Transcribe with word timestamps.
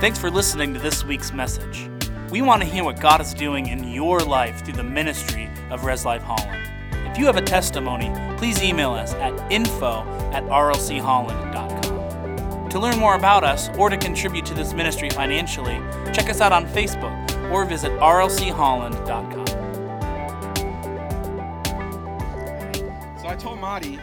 Thanks 0.00 0.16
for 0.16 0.30
listening 0.30 0.72
to 0.74 0.78
this 0.78 1.02
week's 1.02 1.32
message. 1.32 1.90
We 2.30 2.40
want 2.40 2.62
to 2.62 2.68
hear 2.68 2.84
what 2.84 3.00
God 3.00 3.20
is 3.20 3.34
doing 3.34 3.66
in 3.66 3.82
your 3.82 4.20
life 4.20 4.64
through 4.64 4.74
the 4.74 4.84
ministry 4.84 5.50
of 5.70 5.84
Res 5.84 6.04
Life 6.04 6.22
Holland. 6.22 6.70
If 7.10 7.18
you 7.18 7.26
have 7.26 7.36
a 7.36 7.42
testimony, 7.42 8.12
please 8.36 8.62
email 8.62 8.92
us 8.92 9.12
at 9.14 9.32
info 9.50 10.04
at 10.32 10.44
rlcholland.com. 10.44 12.68
To 12.68 12.78
learn 12.78 12.96
more 12.96 13.16
about 13.16 13.42
us 13.42 13.70
or 13.70 13.90
to 13.90 13.96
contribute 13.96 14.46
to 14.46 14.54
this 14.54 14.72
ministry 14.72 15.10
financially, 15.10 15.80
check 16.12 16.30
us 16.30 16.40
out 16.40 16.52
on 16.52 16.64
Facebook 16.68 17.50
or 17.50 17.64
visit 17.64 17.90
rlcholland.com. 17.98 19.46
So 23.18 23.26
I 23.26 23.34
told 23.34 23.58
Marty, 23.58 23.98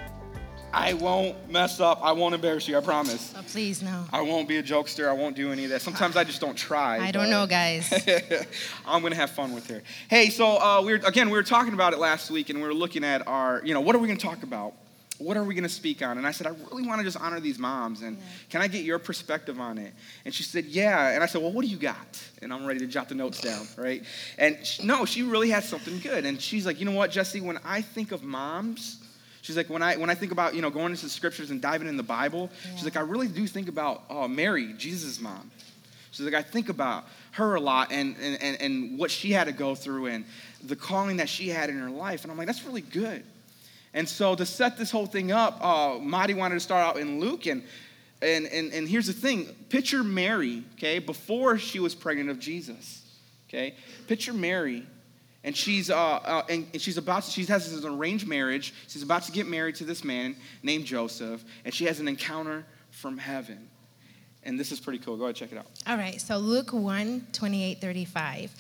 I 0.76 0.94
won't 0.94 1.50
mess 1.50 1.80
up. 1.80 2.02
I 2.04 2.12
won't 2.12 2.36
embarrass 2.36 2.68
you. 2.68 2.78
I 2.78 2.82
promise. 2.82 3.34
Oh, 3.36 3.42
please, 3.48 3.82
no. 3.82 4.04
I 4.12 4.22
won't 4.22 4.46
be 4.46 4.58
a 4.58 4.64
jokester. 4.64 5.08
I 5.08 5.14
won't 5.14 5.38
do 5.38 5.54
any 5.54 5.64
of 5.64 5.70
that. 5.70 5.82
Sometimes 5.82 6.18
I 6.18 6.26
just 6.26 6.42
don't 6.42 6.58
try. 6.58 7.00
I 7.00 7.12
don't 7.12 7.30
know, 7.30 7.48
guys. 7.48 7.94
I'm 8.86 9.02
gonna 9.02 9.16
have 9.16 9.32
fun 9.32 9.54
with 9.54 9.70
her. 9.70 9.82
Hey, 10.10 10.30
so 10.30 10.58
uh, 10.58 10.82
we 10.86 10.92
are 10.92 10.98
again 10.98 11.30
we 11.30 11.38
were 11.38 11.44
talking 11.44 11.74
about 11.74 11.94
it 11.94 12.00
last 12.00 12.30
week, 12.30 12.50
and 12.50 12.62
we 12.62 12.68
were 12.68 12.74
looking 12.74 13.06
at 13.06 13.26
our, 13.26 13.62
you 13.64 13.74
know, 13.74 13.80
what 13.80 13.96
are 13.96 14.00
we 14.00 14.10
gonna 14.10 14.20
talk 14.20 14.44
about? 14.44 14.74
What 15.18 15.38
are 15.38 15.46
we 15.46 15.56
gonna 15.56 15.70
speak 15.70 16.02
on? 16.02 16.18
And 16.18 16.28
I 16.28 16.32
said, 16.32 16.46
I 16.46 16.50
really 16.70 16.86
want 16.86 17.00
to 17.00 17.06
just 17.06 17.18
honor 17.22 17.40
these 17.40 17.58
moms, 17.58 18.02
and 18.02 18.18
can 18.50 18.62
I 18.62 18.68
get 18.68 18.84
your 18.84 19.00
perspective 19.00 19.62
on 19.62 19.78
it? 19.78 19.94
And 20.26 20.34
she 20.34 20.44
said, 20.44 20.66
Yeah. 20.66 21.12
And 21.12 21.24
I 21.24 21.26
said, 21.28 21.42
Well, 21.42 21.54
what 21.54 21.64
do 21.64 21.70
you 21.72 21.78
got? 21.78 22.22
And 22.42 22.54
I'm 22.54 22.66
ready 22.66 22.82
to 22.82 22.88
jot 22.88 23.08
the 23.08 23.16
notes 23.16 23.40
down, 23.40 23.66
right? 23.78 24.04
And 24.38 24.58
she, 24.66 24.84
no, 24.84 25.06
she 25.06 25.24
really 25.24 25.50
had 25.50 25.64
something 25.64 26.00
good. 26.00 26.26
And 26.26 26.42
she's 26.42 26.66
like, 26.66 26.80
You 26.80 26.86
know 26.86 26.92
what, 26.92 27.12
Jesse? 27.12 27.40
When 27.40 27.60
I 27.64 27.82
think 27.82 28.12
of 28.12 28.24
moms. 28.24 29.02
She's 29.46 29.56
like, 29.56 29.70
when 29.70 29.84
I 29.84 29.96
when 29.96 30.10
I 30.10 30.16
think 30.16 30.32
about 30.32 30.56
you 30.56 30.64
know 30.64 30.72
going 30.72 30.90
into 30.90 31.04
the 31.04 31.10
scriptures 31.12 31.52
and 31.52 31.62
diving 31.62 31.88
in 31.88 31.98
the 31.98 32.04
Bible, 32.04 32.50
she's 32.76 32.84
like, 32.84 32.98
I 32.98 33.02
really 33.02 33.28
do 33.28 33.46
think 33.46 33.68
about 33.68 34.02
uh, 34.10 34.28
Mary, 34.28 34.74
Jesus' 34.74 35.22
mom. 35.22 35.52
She's 36.10 36.26
like, 36.26 36.34
I 36.34 36.42
think 36.42 36.70
about 36.70 37.06
her 37.34 37.54
a 37.54 37.60
lot 37.60 37.92
and, 37.92 38.16
and, 38.20 38.42
and, 38.42 38.60
and 38.60 38.98
what 38.98 39.12
she 39.12 39.32
had 39.32 39.44
to 39.44 39.52
go 39.52 39.76
through 39.76 40.08
and 40.08 40.26
the 40.64 40.76
calling 40.76 41.18
that 41.18 41.30
she 41.30 41.50
had 41.50 41.70
in 41.70 41.78
her 41.78 41.92
life. 41.92 42.24
And 42.24 42.32
I'm 42.32 42.40
like, 42.40 42.48
that's 42.48 42.64
really 42.64 42.82
good. 42.82 43.22
And 43.94 44.10
so 44.10 44.34
to 44.34 44.48
set 44.48 44.80
this 44.80 44.90
whole 44.90 45.06
thing 45.06 45.32
up, 45.32 45.60
uh, 45.62 46.00
wanted 46.02 46.56
to 46.56 46.60
start 46.60 46.84
out 46.84 47.00
in 47.00 47.20
Luke. 47.20 47.46
And, 47.46 47.62
and, 48.24 48.48
and, 48.48 48.74
and 48.74 48.90
here's 48.90 49.06
the 49.06 49.14
thing 49.14 49.46
picture 49.70 50.04
Mary, 50.04 50.64
okay, 50.76 50.98
before 50.98 51.60
she 51.60 51.80
was 51.80 51.94
pregnant 51.94 52.32
of 52.32 52.40
Jesus, 52.40 53.04
okay? 53.48 53.76
Picture 54.08 54.34
Mary. 54.34 54.88
And 55.46 55.56
she's, 55.56 55.92
uh, 55.92 55.96
uh, 55.96 56.44
and, 56.50 56.68
and 56.74 56.82
she's 56.82 56.98
about 56.98 57.24
to, 57.24 57.32
she 57.32 57.46
has 57.46 57.72
this 57.72 57.86
arranged 57.86 58.28
marriage. 58.28 58.74
She's 58.88 59.04
about 59.04 59.24
to 59.24 59.32
get 59.32 59.48
married 59.48 59.76
to 59.76 59.84
this 59.84 60.04
man 60.04 60.36
named 60.64 60.86
Joseph. 60.86 61.46
And 61.64 61.74
she 61.74 61.86
has 61.86 62.00
an 62.00 62.08
encounter 62.08 62.66
from 62.90 63.20
heaven. 63.20 63.70
And 64.42 64.60
this 64.60 64.72
is 64.72 64.80
pretty 64.80 64.98
cool. 64.98 65.18
Go 65.18 65.26
ahead, 65.26 65.36
check 65.36 65.52
it 65.52 65.60
out. 65.60 65.68
All 65.88 65.98
right, 65.98 66.20
so 66.20 66.38
Luke 66.38 66.74
1 66.74 67.28
28 67.32 67.80
35. 67.80 68.52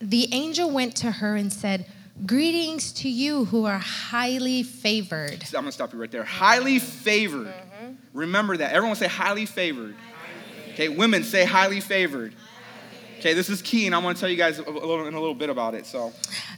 The 0.00 0.32
angel 0.32 0.70
went 0.70 0.96
to 0.96 1.10
her 1.10 1.36
and 1.36 1.52
said, 1.52 1.84
Greetings 2.24 2.92
to 2.94 3.08
you 3.08 3.44
who 3.44 3.66
are 3.66 3.78
highly 3.78 4.62
favored. 4.62 5.44
I'm 5.44 5.62
gonna 5.62 5.72
stop 5.72 5.92
you 5.92 6.00
right 6.00 6.10
there. 6.10 6.24
Highly 6.24 6.78
favored. 6.78 7.52
Remember 8.12 8.56
that. 8.56 8.72
Everyone 8.72 8.96
say 8.96 9.06
highly 9.06 9.46
favored. 9.46 9.94
Okay, 10.72 10.88
women 10.88 11.22
say 11.22 11.44
highly 11.44 11.80
favored. 11.80 12.34
Okay, 13.18 13.34
this 13.34 13.50
is 13.50 13.62
key, 13.62 13.86
and 13.86 13.94
I'm 13.96 14.02
gonna 14.02 14.14
tell 14.14 14.28
you 14.28 14.36
guys 14.36 14.58
a 14.60 14.70
little, 14.70 15.06
in 15.06 15.14
a 15.14 15.18
little 15.18 15.34
bit 15.34 15.50
about 15.50 15.74
it. 15.74 15.86
So, 15.86 16.12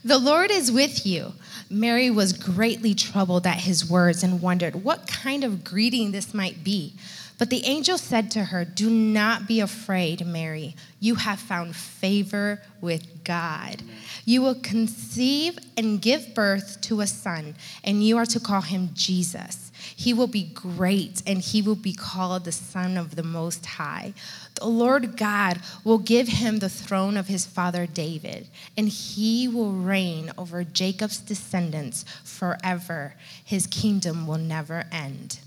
The 0.05 0.19
Lord 0.19 0.51
is 0.51 0.71
with 0.71 1.07
you. 1.07 1.33
Mary 1.71 2.11
was 2.11 2.35
greatly 2.35 2.95
troubled 2.95 3.47
at 3.47 3.61
his 3.61 3.89
words 3.89 4.23
and 4.23 4.43
wondered 4.43 4.85
what 4.85 5.07
kind 5.07 5.43
of 5.43 5.65
greeting 5.65 6.13
this 6.13 6.35
might 6.35 6.63
be. 6.63 6.93
But 7.39 7.49
the 7.49 7.65
angel 7.65 7.97
said 7.97 8.31
to 8.33 8.45
her, 8.45 8.67
Do 8.67 8.91
not 8.91 9.49
be 9.49 9.61
afraid, 9.61 10.27
Mary. 10.27 10.77
You 11.01 11.15
have 11.15 11.41
found 11.41 11.75
favor 11.75 12.61
with 12.83 13.25
God. 13.25 13.83
You 14.27 14.43
will 14.43 14.57
conceive 14.57 15.59
and 15.79 16.03
give 16.03 16.35
birth 16.35 16.83
to 16.83 17.01
a 17.01 17.07
son, 17.07 17.55
and 17.83 18.05
you 18.05 18.19
are 18.19 18.27
to 18.27 18.39
call 18.39 18.61
him 18.61 18.91
Jesus. 18.93 19.70
He 20.01 20.15
will 20.15 20.29
be 20.29 20.45
great, 20.45 21.23
and 21.27 21.43
he 21.43 21.61
will 21.61 21.75
be 21.75 21.93
called 21.93 22.47
the 22.47 22.53
Son 22.53 22.97
of 22.97 23.17
the 23.17 23.23
Most 23.23 23.67
High. 23.67 24.15
The 24.55 24.65
Lord 24.65 25.15
God 25.15 25.61
will 25.85 25.99
give 25.99 26.27
him 26.27 26.59
the 26.59 26.71
throne 26.71 27.19
of 27.19 27.27
his 27.27 27.45
father 27.45 27.87
David, 27.87 28.49
and 28.79 28.89
he 28.89 29.47
will 29.47 29.73
reign 29.73 30.33
over 30.39 30.65
Jacob's 30.65 31.19
descendants 31.19 32.07
forever. 32.25 33.13
His 33.45 33.67
kingdom 33.67 34.27
will 34.27 34.39
never 34.39 34.87
end. 34.91 35.39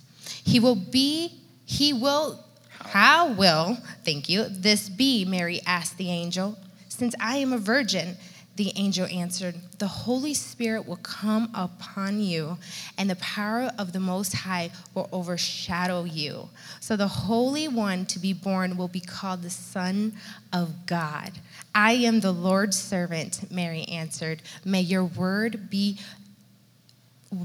He 0.43 0.59
will 0.59 0.75
be, 0.75 1.31
he 1.65 1.91
will, 1.91 2.43
how 2.77 3.33
will, 3.33 3.79
thank 4.05 4.29
you, 4.29 4.45
this 4.47 4.87
be? 4.87 5.25
Mary 5.25 5.61
asked 5.65 5.97
the 5.97 6.11
angel. 6.11 6.59
Since 6.89 7.15
I 7.19 7.37
am 7.37 7.53
a 7.53 7.57
virgin, 7.57 8.17
the 8.55 8.71
angel 8.75 9.07
answered, 9.07 9.55
The 9.79 9.87
Holy 9.87 10.33
Spirit 10.33 10.87
will 10.87 10.97
come 10.97 11.49
upon 11.55 12.19
you, 12.21 12.57
and 12.97 13.09
the 13.09 13.15
power 13.15 13.71
of 13.77 13.93
the 13.93 13.99
Most 13.99 14.33
High 14.33 14.71
will 14.93 15.09
overshadow 15.11 16.03
you. 16.03 16.49
So 16.79 16.95
the 16.95 17.07
Holy 17.07 17.67
One 17.67 18.05
to 18.07 18.19
be 18.19 18.33
born 18.33 18.77
will 18.77 18.87
be 18.87 18.99
called 18.99 19.41
the 19.41 19.49
Son 19.49 20.13
of 20.51 20.85
God. 20.85 21.31
I 21.73 21.93
am 21.93 22.19
the 22.19 22.31
Lord's 22.31 22.77
servant, 22.77 23.51
Mary 23.51 23.83
answered. 23.85 24.41
May 24.63 24.81
your 24.81 25.03
word 25.05 25.69
be 25.69 25.99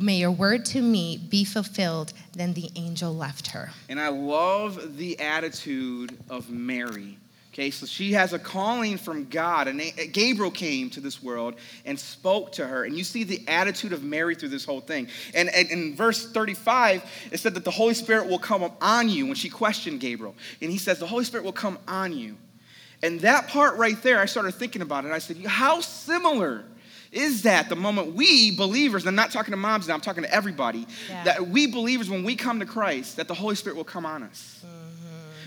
May 0.00 0.18
your 0.18 0.32
word 0.32 0.66
to 0.66 0.82
me 0.82 1.16
be 1.16 1.44
fulfilled. 1.44 2.12
Then 2.34 2.52
the 2.52 2.70
angel 2.76 3.14
left 3.14 3.48
her. 3.48 3.70
and 3.88 3.98
I 3.98 4.08
love 4.08 4.98
the 4.98 5.18
attitude 5.18 6.18
of 6.28 6.50
Mary. 6.50 7.17
Okay, 7.58 7.72
so 7.72 7.86
she 7.86 8.12
has 8.12 8.34
a 8.34 8.38
calling 8.38 8.96
from 8.96 9.24
God, 9.24 9.66
and 9.66 9.82
Gabriel 10.12 10.52
came 10.52 10.90
to 10.90 11.00
this 11.00 11.20
world 11.20 11.56
and 11.84 11.98
spoke 11.98 12.52
to 12.52 12.64
her. 12.64 12.84
And 12.84 12.96
you 12.96 13.02
see 13.02 13.24
the 13.24 13.42
attitude 13.48 13.92
of 13.92 14.04
Mary 14.04 14.36
through 14.36 14.50
this 14.50 14.64
whole 14.64 14.80
thing. 14.80 15.08
And, 15.34 15.48
and 15.48 15.68
in 15.68 15.96
verse 15.96 16.30
35, 16.30 17.02
it 17.32 17.40
said 17.40 17.54
that 17.54 17.64
the 17.64 17.72
Holy 17.72 17.94
Spirit 17.94 18.28
will 18.28 18.38
come 18.38 18.70
on 18.80 19.08
you 19.08 19.26
when 19.26 19.34
she 19.34 19.48
questioned 19.48 19.98
Gabriel. 19.98 20.36
And 20.62 20.70
he 20.70 20.78
says, 20.78 21.00
The 21.00 21.08
Holy 21.08 21.24
Spirit 21.24 21.42
will 21.42 21.50
come 21.50 21.80
on 21.88 22.12
you. 22.12 22.36
And 23.02 23.18
that 23.22 23.48
part 23.48 23.76
right 23.76 24.00
there, 24.04 24.20
I 24.20 24.26
started 24.26 24.54
thinking 24.54 24.80
about 24.80 25.04
it. 25.04 25.10
I 25.10 25.18
said, 25.18 25.38
How 25.44 25.80
similar 25.80 26.62
is 27.10 27.42
that 27.42 27.68
the 27.68 27.74
moment 27.74 28.14
we 28.14 28.56
believers, 28.56 29.02
and 29.02 29.08
I'm 29.08 29.16
not 29.16 29.32
talking 29.32 29.50
to 29.50 29.56
moms 29.56 29.88
now, 29.88 29.94
I'm 29.94 30.00
talking 30.00 30.22
to 30.22 30.32
everybody, 30.32 30.86
Yeah. 31.08 31.24
that 31.24 31.48
we 31.48 31.66
believers, 31.66 32.08
when 32.08 32.22
we 32.22 32.36
come 32.36 32.60
to 32.60 32.66
Christ, 32.66 33.16
that 33.16 33.26
the 33.26 33.34
Holy 33.34 33.56
Spirit 33.56 33.74
will 33.74 33.82
come 33.82 34.06
on 34.06 34.22
us. 34.22 34.64
Mm. 34.64 34.77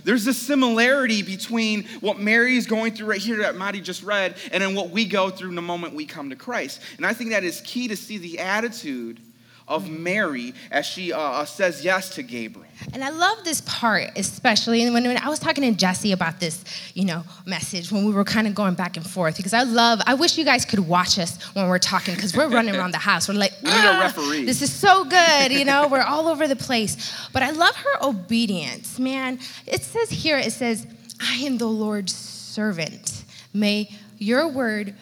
There's 0.04 0.28
a 0.28 0.34
similarity 0.34 1.22
between 1.22 1.86
what 2.00 2.20
Mary 2.20 2.58
is 2.58 2.66
going 2.66 2.94
through 2.94 3.08
right 3.08 3.20
here 3.20 3.38
that 3.38 3.56
Marty 3.56 3.82
just 3.82 4.04
read 4.04 4.36
and 4.52 4.62
then 4.62 4.76
what 4.76 4.90
we 4.90 5.06
go 5.06 5.30
through 5.30 5.50
in 5.50 5.56
the 5.56 5.62
moment 5.62 5.94
we 5.94 6.06
come 6.06 6.30
to 6.30 6.36
Christ. 6.36 6.82
And 6.98 7.06
I 7.06 7.14
think 7.14 7.32
that 7.32 7.44
is 7.44 7.62
key 7.62 7.88
to 7.88 7.96
see 7.96 8.18
the 8.18 8.40
attitude 8.40 9.20
of 9.68 9.90
Mary 9.90 10.54
as 10.72 10.86
she 10.86 11.14
uh, 11.14 11.20
uh, 11.20 11.46
says 11.46 11.84
yes 11.84 12.10
to 12.16 12.24
Gabriel. 12.24 12.68
And 12.94 13.04
I 13.04 13.10
love 13.10 13.44
this 13.44 13.62
part, 13.62 14.10
especially 14.16 14.90
when, 14.90 15.04
when 15.04 15.18
I 15.18 15.30
was 15.30 15.40
talking 15.40 15.64
to 15.64 15.78
Jesse 15.78 16.12
about 16.12 16.40
this, 16.40 16.64
you 16.96 17.06
know, 17.06 17.24
message 17.46 17.92
when 17.92 18.06
we 18.06 18.12
were 18.12 18.24
kind 18.24 18.48
of 18.48 18.56
going 18.56 18.74
back 18.74 18.98
and 18.98 19.06
forth 19.08 19.38
because 19.38 19.54
I 19.54 19.64
love. 19.64 20.02
I 20.06 20.16
wish 20.16 20.38
you 20.38 20.44
guys 20.46 20.66
could 20.66 20.80
watch 20.80 21.20
us 21.20 21.42
when 21.56 21.68
we're 21.68 21.78
talking 21.80 22.16
because 22.16 22.36
we're 22.36 22.50
running 22.50 22.76
around 22.76 22.92
the 22.92 22.98
house. 23.12 23.28
We're 23.28 23.36
like, 23.36 23.54
We 23.62 23.70
need 23.70 23.76
a 23.86 23.94
"Ah, 23.94 24.00
referee." 24.02 24.46
This 24.46 24.62
is 24.62 24.74
so 24.74 25.06
good, 25.06 25.52
you 25.52 25.64
know. 25.64 25.88
we're 25.88 26.02
all 26.02 26.28
over 26.28 26.48
the 26.48 26.56
place. 26.56 27.14
But 27.32 27.44
I 27.44 27.52
love 27.52 27.76
her 27.76 28.04
obedience, 28.06 28.98
man. 29.00 29.40
It 29.68 29.84
says 29.84 30.10
here, 30.10 30.38
it 30.38 30.52
says, 30.52 30.88
"I 31.22 31.36
am 31.46 31.58
the 31.60 31.68
Lord's 31.68 32.16
servant. 32.16 33.24
May 33.54 33.90
your 34.18 34.48
word 34.48 34.96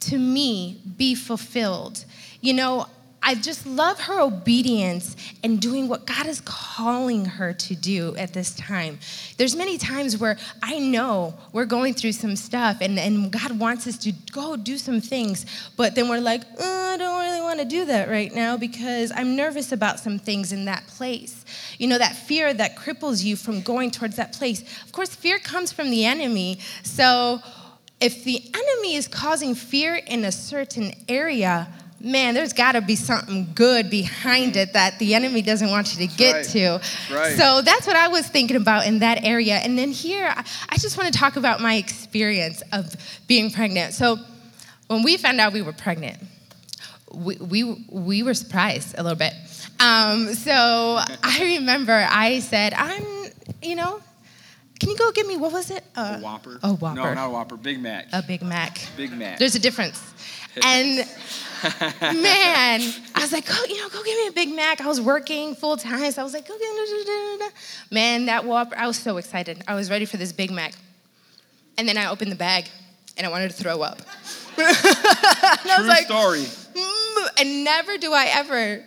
to 0.00 0.18
me 0.18 0.80
be 0.96 1.14
fulfilled." 1.14 2.04
You 2.40 2.54
know, 2.54 2.86
I 3.28 3.34
just 3.34 3.66
love 3.66 4.00
her 4.00 4.20
obedience 4.20 5.14
and 5.44 5.60
doing 5.60 5.86
what 5.86 6.06
God 6.06 6.26
is 6.26 6.40
calling 6.46 7.26
her 7.26 7.52
to 7.52 7.74
do 7.74 8.16
at 8.16 8.32
this 8.32 8.54
time. 8.54 8.98
There's 9.36 9.54
many 9.54 9.76
times 9.76 10.16
where 10.16 10.38
I 10.62 10.78
know 10.78 11.34
we're 11.52 11.66
going 11.66 11.92
through 11.92 12.12
some 12.12 12.36
stuff 12.36 12.78
and, 12.80 12.98
and 12.98 13.30
God 13.30 13.58
wants 13.58 13.86
us 13.86 13.98
to 13.98 14.12
go 14.32 14.56
do 14.56 14.78
some 14.78 15.02
things, 15.02 15.44
but 15.76 15.94
then 15.94 16.08
we're 16.08 16.20
like, 16.20 16.40
"Uh, 16.58 16.64
I 16.64 16.96
don't 16.96 17.20
really 17.20 17.42
want 17.42 17.58
to 17.58 17.66
do 17.66 17.84
that 17.84 18.08
right 18.08 18.34
now 18.34 18.56
because 18.56 19.12
I'm 19.14 19.36
nervous 19.36 19.72
about 19.72 20.00
some 20.00 20.18
things 20.18 20.50
in 20.50 20.64
that 20.64 20.86
place. 20.86 21.44
You 21.76 21.88
know, 21.88 21.98
that 21.98 22.16
fear 22.16 22.54
that 22.54 22.76
cripples 22.76 23.22
you 23.22 23.36
from 23.36 23.60
going 23.60 23.90
towards 23.90 24.16
that 24.16 24.32
place. 24.32 24.62
Of 24.84 24.92
course, 24.92 25.14
fear 25.14 25.38
comes 25.38 25.70
from 25.70 25.90
the 25.90 26.06
enemy. 26.06 26.60
So 26.82 27.42
if 28.00 28.24
the 28.24 28.42
enemy 28.54 28.94
is 28.94 29.06
causing 29.06 29.54
fear 29.54 29.96
in 29.96 30.24
a 30.24 30.32
certain 30.32 30.94
area, 31.10 31.68
man, 32.00 32.34
there's 32.34 32.52
got 32.52 32.72
to 32.72 32.80
be 32.80 32.96
something 32.96 33.48
good 33.54 33.90
behind 33.90 34.56
it 34.56 34.72
that 34.72 34.98
the 34.98 35.14
enemy 35.14 35.42
doesn't 35.42 35.70
want 35.70 35.92
you 35.94 36.06
to 36.08 36.16
get 36.16 36.34
right. 36.34 36.44
to. 36.46 36.80
Right. 37.12 37.36
So 37.36 37.62
that's 37.62 37.86
what 37.86 37.96
I 37.96 38.08
was 38.08 38.28
thinking 38.28 38.56
about 38.56 38.86
in 38.86 39.00
that 39.00 39.24
area. 39.24 39.54
And 39.56 39.78
then 39.78 39.90
here, 39.90 40.26
I 40.26 40.44
I 40.68 40.76
just 40.76 40.96
want 40.96 41.12
to 41.12 41.18
talk 41.18 41.36
about 41.36 41.60
my 41.60 41.74
experience 41.74 42.62
of 42.72 42.94
being 43.26 43.50
pregnant. 43.50 43.94
So 43.94 44.18
when 44.86 45.02
we 45.02 45.16
found 45.16 45.40
out 45.40 45.52
we 45.52 45.62
were 45.62 45.72
pregnant, 45.72 46.18
we, 47.12 47.36
we, 47.36 47.86
we 47.90 48.22
were 48.22 48.34
surprised 48.34 48.94
a 48.98 49.02
little 49.02 49.18
bit. 49.18 49.32
Um, 49.80 50.34
so 50.34 50.52
I 51.22 51.56
remember 51.58 52.06
I 52.08 52.40
said, 52.40 52.74
I'm, 52.74 53.04
you 53.62 53.76
know, 53.76 54.00
can 54.78 54.90
you 54.90 54.96
go 54.96 55.10
get 55.12 55.26
me, 55.26 55.36
what 55.36 55.52
was 55.52 55.70
it? 55.70 55.82
Uh, 55.96 56.16
a 56.18 56.22
Whopper? 56.22 56.60
A 56.62 56.72
Whopper. 56.72 56.94
No, 56.94 57.14
not 57.14 57.26
a 57.26 57.30
Whopper, 57.30 57.56
Big 57.56 57.80
Mac. 57.80 58.06
A 58.12 58.22
Big 58.22 58.42
Mac. 58.42 58.80
Big 58.96 59.12
Mac. 59.12 59.38
There's 59.38 59.54
a 59.54 59.60
difference. 59.60 60.02
And 60.64 61.06
man, 62.00 62.80
I 63.14 63.20
was 63.20 63.32
like, 63.32 63.46
oh, 63.50 63.66
you 63.68 63.76
know, 63.80 63.88
go 63.88 64.02
get 64.02 64.16
me 64.16 64.28
a 64.28 64.32
Big 64.32 64.54
Mac. 64.54 64.80
I 64.80 64.86
was 64.86 65.00
working 65.00 65.54
full 65.54 65.76
time, 65.76 66.10
so 66.12 66.20
I 66.20 66.24
was 66.24 66.32
like, 66.32 66.46
go 66.46 66.56
get 66.58 67.40
me. 67.40 67.46
Man, 67.90 68.26
that 68.26 68.44
Whopper, 68.44 68.76
I 68.76 68.86
was 68.86 68.98
so 68.98 69.16
excited. 69.16 69.62
I 69.66 69.74
was 69.74 69.90
ready 69.90 70.04
for 70.04 70.16
this 70.16 70.32
Big 70.32 70.50
Mac. 70.50 70.74
And 71.76 71.88
then 71.88 71.96
I 71.96 72.10
opened 72.10 72.32
the 72.32 72.36
bag 72.36 72.68
and 73.16 73.26
I 73.26 73.30
wanted 73.30 73.50
to 73.50 73.56
throw 73.56 73.82
up. 73.82 74.00
True 74.54 74.64
like, 75.86 76.06
story. 76.06 76.40
Mm, 76.40 77.28
and 77.40 77.64
never 77.64 77.98
do 77.98 78.12
I 78.12 78.26
ever 78.34 78.84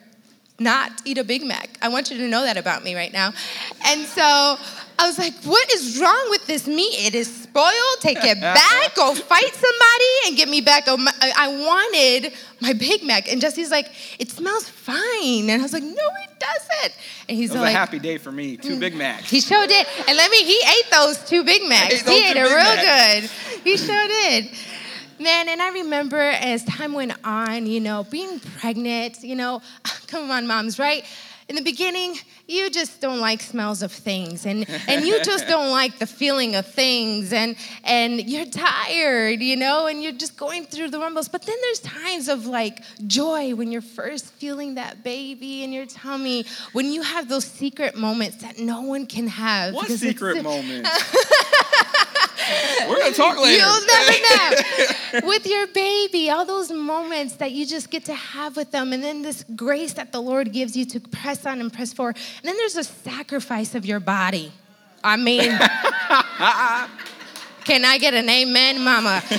not 0.59 0.91
eat 1.05 1.17
a 1.17 1.23
Big 1.23 1.43
Mac. 1.43 1.69
I 1.81 1.89
want 1.89 2.11
you 2.11 2.17
to 2.17 2.27
know 2.27 2.43
that 2.43 2.57
about 2.57 2.83
me 2.83 2.95
right 2.95 3.11
now. 3.11 3.33
And 3.85 4.05
so 4.05 4.57
I 5.01 5.07
was 5.07 5.17
like, 5.17 5.33
what 5.45 5.73
is 5.73 5.99
wrong 5.99 6.27
with 6.29 6.45
this 6.45 6.67
meat? 6.67 7.07
It 7.07 7.15
is 7.15 7.43
spoiled. 7.43 7.97
Take 8.01 8.19
it 8.21 8.39
back. 8.39 8.93
Go 8.95 9.15
fight 9.15 9.51
somebody 9.51 10.05
and 10.27 10.37
get 10.37 10.47
me 10.47 10.61
back. 10.61 10.83
Oh, 10.85 10.95
I 11.19 11.47
wanted 11.47 12.33
my 12.59 12.73
Big 12.73 13.03
Mac. 13.03 13.31
And 13.31 13.41
Jesse's 13.41 13.71
like, 13.71 13.87
it 14.19 14.29
smells 14.29 14.69
fine. 14.69 15.49
And 15.49 15.59
I 15.59 15.63
was 15.63 15.73
like, 15.73 15.81
no, 15.81 15.89
it 15.89 16.39
doesn't. 16.39 16.93
And 17.27 17.35
he's 17.35 17.49
it 17.49 17.53
was 17.53 17.61
like, 17.61 17.73
a 17.73 17.77
happy 17.77 17.97
day 17.97 18.19
for 18.19 18.31
me. 18.31 18.57
Two 18.57 18.79
Big 18.79 18.93
mm. 18.93 18.99
Macs. 18.99 19.27
He 19.27 19.41
sure 19.41 19.65
did. 19.65 19.87
And 20.07 20.15
let 20.15 20.29
me, 20.29 20.43
he 20.43 20.61
ate 20.67 20.91
those 20.91 21.17
two 21.27 21.43
Big 21.43 21.67
Macs. 21.67 21.95
Ate 21.95 22.07
he 22.07 22.29
ate 22.29 22.37
it 22.37 22.43
real 22.43 22.51
Macs. 22.53 23.21
good. 23.21 23.61
He 23.63 23.77
sure 23.77 24.07
did. 24.07 24.51
Man, 25.19 25.49
and 25.49 25.63
I 25.63 25.71
remember 25.71 26.19
as 26.19 26.63
time 26.65 26.93
went 26.93 27.13
on, 27.23 27.65
you 27.65 27.79
know, 27.79 28.03
being 28.03 28.39
pregnant, 28.39 29.23
you 29.23 29.35
know, 29.35 29.63
come 30.07 30.29
on, 30.29 30.45
moms, 30.45 30.77
right? 30.77 31.03
In 31.51 31.55
the 31.55 31.61
beginning, 31.61 32.15
you 32.47 32.69
just 32.69 33.01
don't 33.01 33.19
like 33.19 33.41
smells 33.41 33.81
of 33.81 33.91
things 33.91 34.45
and, 34.45 34.65
and 34.87 35.05
you 35.05 35.21
just 35.21 35.49
don't 35.49 35.69
like 35.81 35.99
the 35.99 36.07
feeling 36.07 36.55
of 36.55 36.65
things 36.65 37.33
and, 37.33 37.57
and 37.83 38.21
you're 38.21 38.45
tired, 38.45 39.41
you 39.41 39.57
know, 39.57 39.87
and 39.87 40.01
you're 40.01 40.13
just 40.13 40.37
going 40.37 40.63
through 40.63 40.89
the 40.91 40.97
rumbles. 40.97 41.27
But 41.27 41.41
then 41.41 41.57
there's 41.61 41.81
times 41.81 42.29
of 42.29 42.45
like 42.45 42.79
joy 43.05 43.53
when 43.53 43.69
you're 43.69 43.81
first 43.81 44.27
feeling 44.35 44.75
that 44.75 45.03
baby 45.03 45.61
in 45.61 45.73
your 45.73 45.85
tummy, 45.85 46.45
when 46.71 46.89
you 46.89 47.01
have 47.01 47.27
those 47.27 47.43
secret 47.43 47.97
moments 47.97 48.37
that 48.43 48.57
no 48.57 48.83
one 48.83 49.05
can 49.05 49.27
have. 49.27 49.73
What 49.73 49.87
secret 49.91 50.41
moments? 50.43 50.89
We're 52.89 52.99
gonna 52.99 53.13
talk 53.13 53.39
later. 53.39 53.57
You'll 53.57 53.85
never 53.85 55.21
know. 55.21 55.27
with 55.27 55.45
your 55.45 55.67
baby, 55.67 56.29
all 56.29 56.45
those 56.45 56.71
moments 56.71 57.35
that 57.35 57.51
you 57.51 57.65
just 57.65 57.89
get 57.89 58.05
to 58.05 58.13
have 58.13 58.55
with 58.55 58.71
them, 58.71 58.93
and 58.93 59.03
then 59.03 59.21
this 59.21 59.43
grace 59.55 59.93
that 59.93 60.11
the 60.11 60.21
Lord 60.21 60.51
gives 60.51 60.75
you 60.75 60.85
to 60.85 60.99
press 60.99 61.45
on 61.45 61.59
and 61.59 61.71
press 61.71 61.93
forward. 61.93 62.17
And 62.37 62.45
then 62.45 62.57
there's 62.57 62.77
a 62.77 62.83
sacrifice 62.83 63.75
of 63.75 63.85
your 63.85 63.99
body. 63.99 64.51
I 65.03 65.17
mean, 65.17 65.41
Can 67.71 67.85
I 67.85 67.99
get 67.99 68.13
an 68.13 68.27
amen, 68.27 68.83
mama? 68.83 69.23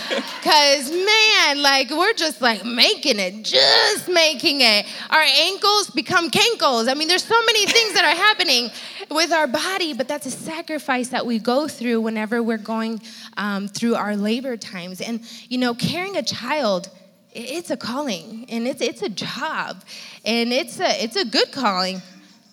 Because, 0.43 0.91
man, 0.91 1.63
like, 1.63 1.91
we're 1.91 2.15
just 2.15 2.41
like 2.41 2.65
making 2.65 3.21
it, 3.21 3.45
just 3.45 4.09
making 4.09 4.61
it. 4.63 4.87
Our 5.11 5.21
ankles 5.21 5.91
become 5.91 6.31
cankles. 6.31 6.89
I 6.89 6.95
mean, 6.95 7.07
there's 7.07 7.23
so 7.23 7.41
many 7.45 7.65
things 7.67 7.95
that 7.95 8.05
are 8.05 8.17
happening 8.17 8.71
with 9.09 9.31
our 9.33 9.47
body, 9.47 9.93
but 9.93 10.09
that's 10.09 10.27
a 10.27 10.33
sacrifice 10.33 11.11
that 11.11 11.25
we 11.25 11.39
go 11.39 11.69
through 11.69 12.01
whenever 12.01 12.43
we're 12.43 12.59
going 12.59 13.03
um, 13.37 13.69
through 13.69 13.95
our 13.95 14.17
labor 14.17 14.57
times. 14.57 15.01
And, 15.01 15.21
you 15.49 15.59
know, 15.59 15.75
carrying 15.75 16.17
a 16.17 16.25
child, 16.25 16.89
it's 17.33 17.71
a 17.71 17.77
calling 17.77 18.47
and 18.49 18.67
it's, 18.67 18.81
it's 18.81 19.03
a 19.03 19.11
job 19.11 19.85
and 20.25 20.53
it's 20.53 20.81
a, 20.81 21.05
it's 21.05 21.17
a 21.17 21.25
good 21.25 21.53
calling. 21.53 22.03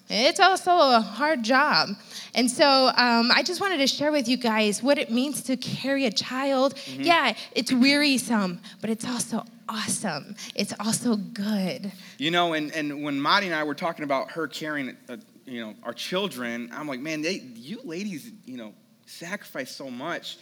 It's 0.09 0.39
also 0.39 0.71
a 0.71 1.01
hard 1.01 1.43
job. 1.43 1.89
And 2.39 2.49
so 2.49 2.89
um, 2.95 3.31
I 3.33 3.43
just 3.43 3.59
wanted 3.59 3.79
to 3.79 3.87
share 3.87 4.13
with 4.13 4.29
you 4.29 4.37
guys 4.37 4.81
what 4.81 4.97
it 4.97 5.11
means 5.11 5.43
to 5.43 5.57
carry 5.57 6.05
a 6.05 6.11
child. 6.11 6.73
Mm-hmm. 6.75 7.01
Yeah, 7.01 7.35
it's 7.51 7.73
wearisome, 7.73 8.61
but 8.79 8.89
it's 8.89 9.05
also 9.05 9.43
awesome. 9.67 10.37
It's 10.55 10.73
also 10.79 11.17
good. 11.17 11.91
You 12.17 12.31
know, 12.31 12.53
and, 12.53 12.73
and 12.73 13.03
when 13.03 13.19
Madi 13.19 13.47
and 13.47 13.55
I 13.55 13.65
were 13.65 13.75
talking 13.75 14.05
about 14.05 14.31
her 14.31 14.47
carrying, 14.47 14.95
uh, 15.09 15.17
you 15.45 15.59
know, 15.59 15.73
our 15.83 15.91
children, 15.91 16.69
I'm 16.73 16.87
like, 16.87 17.01
man, 17.01 17.21
they, 17.21 17.41
you 17.55 17.81
ladies, 17.83 18.31
you 18.45 18.55
know, 18.55 18.73
sacrifice 19.05 19.75
so 19.75 19.91
much 19.91 20.37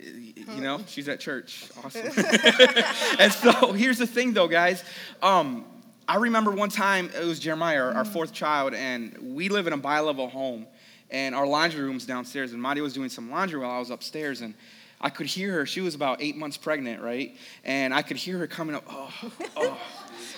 you 0.00 0.60
know 0.60 0.80
she's 0.86 1.08
at 1.08 1.18
church 1.18 1.68
awesome 1.84 2.06
and 3.18 3.32
so 3.32 3.72
here's 3.72 3.98
the 3.98 4.06
thing 4.06 4.32
though 4.32 4.46
guys 4.46 4.84
um, 5.22 5.64
i 6.06 6.14
remember 6.16 6.52
one 6.52 6.68
time 6.68 7.10
it 7.20 7.24
was 7.24 7.40
jeremiah 7.40 7.82
our, 7.82 7.92
our 7.94 8.04
mm. 8.04 8.12
fourth 8.12 8.32
child 8.32 8.74
and 8.74 9.18
we 9.20 9.48
live 9.48 9.66
in 9.66 9.72
a 9.72 9.76
bi-level 9.76 10.28
home 10.28 10.68
and 11.10 11.34
our 11.34 11.46
laundry 11.46 11.82
room's 11.82 12.06
downstairs. 12.06 12.52
And 12.52 12.60
Madi 12.60 12.80
was 12.80 12.92
doing 12.92 13.08
some 13.08 13.30
laundry 13.30 13.58
while 13.58 13.70
I 13.70 13.78
was 13.78 13.90
upstairs, 13.90 14.40
and 14.40 14.54
I 15.00 15.10
could 15.10 15.26
hear 15.26 15.52
her. 15.52 15.66
She 15.66 15.80
was 15.80 15.94
about 15.94 16.20
eight 16.20 16.36
months 16.36 16.56
pregnant, 16.56 17.02
right? 17.02 17.36
And 17.64 17.94
I 17.94 18.02
could 18.02 18.16
hear 18.16 18.38
her 18.38 18.46
coming 18.46 18.74
up. 18.74 18.84
Oh, 18.88 19.12
oh. 19.56 19.80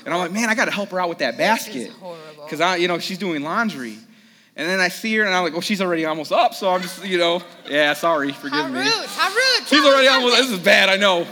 And 0.05 0.15
I'm 0.15 0.21
like, 0.21 0.33
man, 0.33 0.49
I 0.49 0.55
got 0.55 0.67
to 0.67 0.71
help 0.71 0.91
her 0.91 1.01
out 1.01 1.09
with 1.09 1.19
that 1.19 1.37
basket, 1.37 1.91
because 2.37 2.61
I, 2.61 2.77
you 2.77 2.89
know, 2.89 2.99
she's 2.99 3.19
doing 3.19 3.43
laundry. 3.43 3.99
And 4.57 4.69
then 4.69 4.81
I 4.81 4.89
see 4.89 5.15
her, 5.17 5.25
and 5.25 5.35
I'm 5.35 5.45
like, 5.45 5.53
well, 5.53 5.63
she's 5.63 5.81
already 5.81 6.05
almost 6.05 6.33
up. 6.33 6.55
So 6.55 6.71
I'm 6.71 6.83
just, 6.83 7.05
you 7.05 7.19
know, 7.19 7.43
yeah, 7.69 7.95
sorry, 7.95 8.33
forgive 8.33 8.61
how 8.61 8.69
me. 8.69 8.81
Rude, 8.81 8.89
how 8.89 9.29
rude. 9.29 9.67
She's 9.67 9.85
already 9.85 10.09
almost. 10.09 10.37
This 10.37 10.51
is 10.51 10.59
bad, 10.59 10.89
I 10.89 10.97
know. 10.97 11.27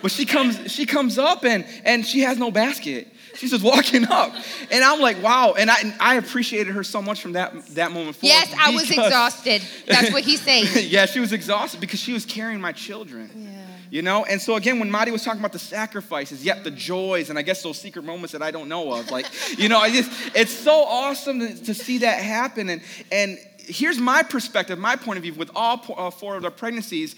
But 0.00 0.10
she 0.10 0.26
comes, 0.26 0.72
she 0.72 0.84
comes 0.84 1.18
up, 1.18 1.44
and 1.44 1.64
and 1.84 2.04
she 2.04 2.20
has 2.20 2.38
no 2.38 2.50
basket. 2.50 3.11
She's 3.34 3.50
just 3.50 3.64
walking 3.64 4.06
up. 4.06 4.34
And 4.70 4.84
I'm 4.84 5.00
like, 5.00 5.22
wow. 5.22 5.54
And 5.58 5.70
I, 5.70 5.94
I 6.00 6.14
appreciated 6.16 6.74
her 6.74 6.84
so 6.84 7.02
much 7.02 7.20
from 7.20 7.32
that, 7.32 7.66
that 7.68 7.92
moment 7.92 8.16
forward. 8.16 8.34
Yes, 8.34 8.54
I 8.58 8.70
was 8.70 8.90
exhausted. 8.90 9.62
That's 9.86 10.12
what 10.12 10.24
he's 10.24 10.40
saying. 10.40 10.66
yeah, 10.90 11.06
she 11.06 11.20
was 11.20 11.32
exhausted 11.32 11.80
because 11.80 12.00
she 12.00 12.12
was 12.12 12.24
carrying 12.24 12.60
my 12.60 12.72
children. 12.72 13.30
Yeah. 13.34 13.66
You 13.90 14.02
know? 14.02 14.24
And 14.24 14.40
so 14.40 14.56
again, 14.56 14.78
when 14.78 14.90
Madi 14.90 15.10
was 15.10 15.22
talking 15.22 15.40
about 15.40 15.52
the 15.52 15.58
sacrifices, 15.58 16.44
yet 16.44 16.64
the 16.64 16.70
joys, 16.70 17.30
and 17.30 17.38
I 17.38 17.42
guess 17.42 17.62
those 17.62 17.78
secret 17.78 18.04
moments 18.04 18.32
that 18.32 18.42
I 18.42 18.50
don't 18.50 18.68
know 18.68 18.92
of, 18.94 19.10
like, 19.10 19.26
you 19.58 19.68
know, 19.68 19.78
I 19.78 19.90
just, 19.90 20.10
it's 20.34 20.52
so 20.52 20.84
awesome 20.84 21.40
to, 21.40 21.64
to 21.64 21.74
see 21.74 21.98
that 21.98 22.22
happen. 22.22 22.68
And, 22.68 22.82
and 23.10 23.38
here's 23.58 23.98
my 23.98 24.22
perspective, 24.22 24.78
my 24.78 24.96
point 24.96 25.18
of 25.18 25.22
view 25.22 25.34
with 25.34 25.50
all 25.54 25.84
uh, 25.96 26.10
four 26.10 26.36
of 26.36 26.42
the 26.42 26.50
pregnancies. 26.50 27.16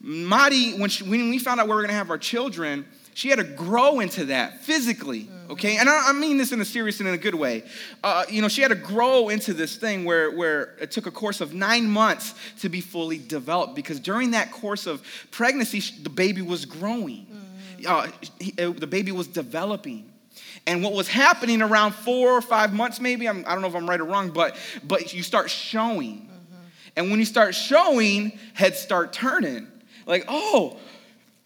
Madi, 0.00 0.74
when, 0.74 0.90
she, 0.90 1.04
when 1.04 1.30
we 1.30 1.38
found 1.38 1.60
out 1.60 1.66
we 1.66 1.74
were 1.74 1.80
going 1.80 1.88
to 1.88 1.94
have 1.94 2.10
our 2.10 2.18
children, 2.18 2.86
she 3.16 3.30
had 3.30 3.38
to 3.38 3.44
grow 3.44 4.00
into 4.00 4.26
that 4.26 4.62
physically, 4.62 5.22
mm-hmm. 5.22 5.52
okay? 5.52 5.78
And 5.78 5.88
I, 5.88 6.10
I 6.10 6.12
mean 6.12 6.36
this 6.36 6.52
in 6.52 6.60
a 6.60 6.66
serious 6.66 7.00
and 7.00 7.08
in 7.08 7.14
a 7.14 7.18
good 7.18 7.34
way. 7.34 7.62
Uh, 8.04 8.26
you 8.28 8.42
know, 8.42 8.48
she 8.48 8.60
had 8.60 8.68
to 8.68 8.74
grow 8.74 9.30
into 9.30 9.54
this 9.54 9.76
thing 9.76 10.04
where, 10.04 10.30
where 10.30 10.76
it 10.82 10.90
took 10.90 11.06
a 11.06 11.10
course 11.10 11.40
of 11.40 11.54
nine 11.54 11.88
months 11.88 12.34
to 12.60 12.68
be 12.68 12.82
fully 12.82 13.16
developed 13.16 13.74
because 13.74 14.00
during 14.00 14.32
that 14.32 14.52
course 14.52 14.86
of 14.86 15.02
pregnancy, 15.30 15.80
the 16.02 16.10
baby 16.10 16.42
was 16.42 16.66
growing, 16.66 17.26
mm-hmm. 17.80 17.86
uh, 17.88 18.08
he, 18.38 18.50
the 18.50 18.86
baby 18.86 19.12
was 19.12 19.26
developing. 19.28 20.12
And 20.66 20.84
what 20.84 20.92
was 20.92 21.08
happening 21.08 21.62
around 21.62 21.94
four 21.94 22.32
or 22.32 22.42
five 22.42 22.74
months, 22.74 23.00
maybe, 23.00 23.26
I'm, 23.26 23.38
I 23.46 23.54
do 23.54 23.54
not 23.54 23.60
know 23.62 23.68
if 23.68 23.76
I'm 23.76 23.88
right 23.88 23.98
or 24.00 24.04
wrong, 24.04 24.28
but, 24.28 24.58
but 24.84 25.14
you 25.14 25.22
start 25.22 25.48
showing. 25.48 26.28
Mm-hmm. 26.28 26.56
And 26.96 27.10
when 27.10 27.18
you 27.18 27.24
start 27.24 27.54
showing, 27.54 28.38
heads 28.52 28.78
start 28.78 29.14
turning. 29.14 29.68
Like, 30.04 30.26
oh, 30.28 30.76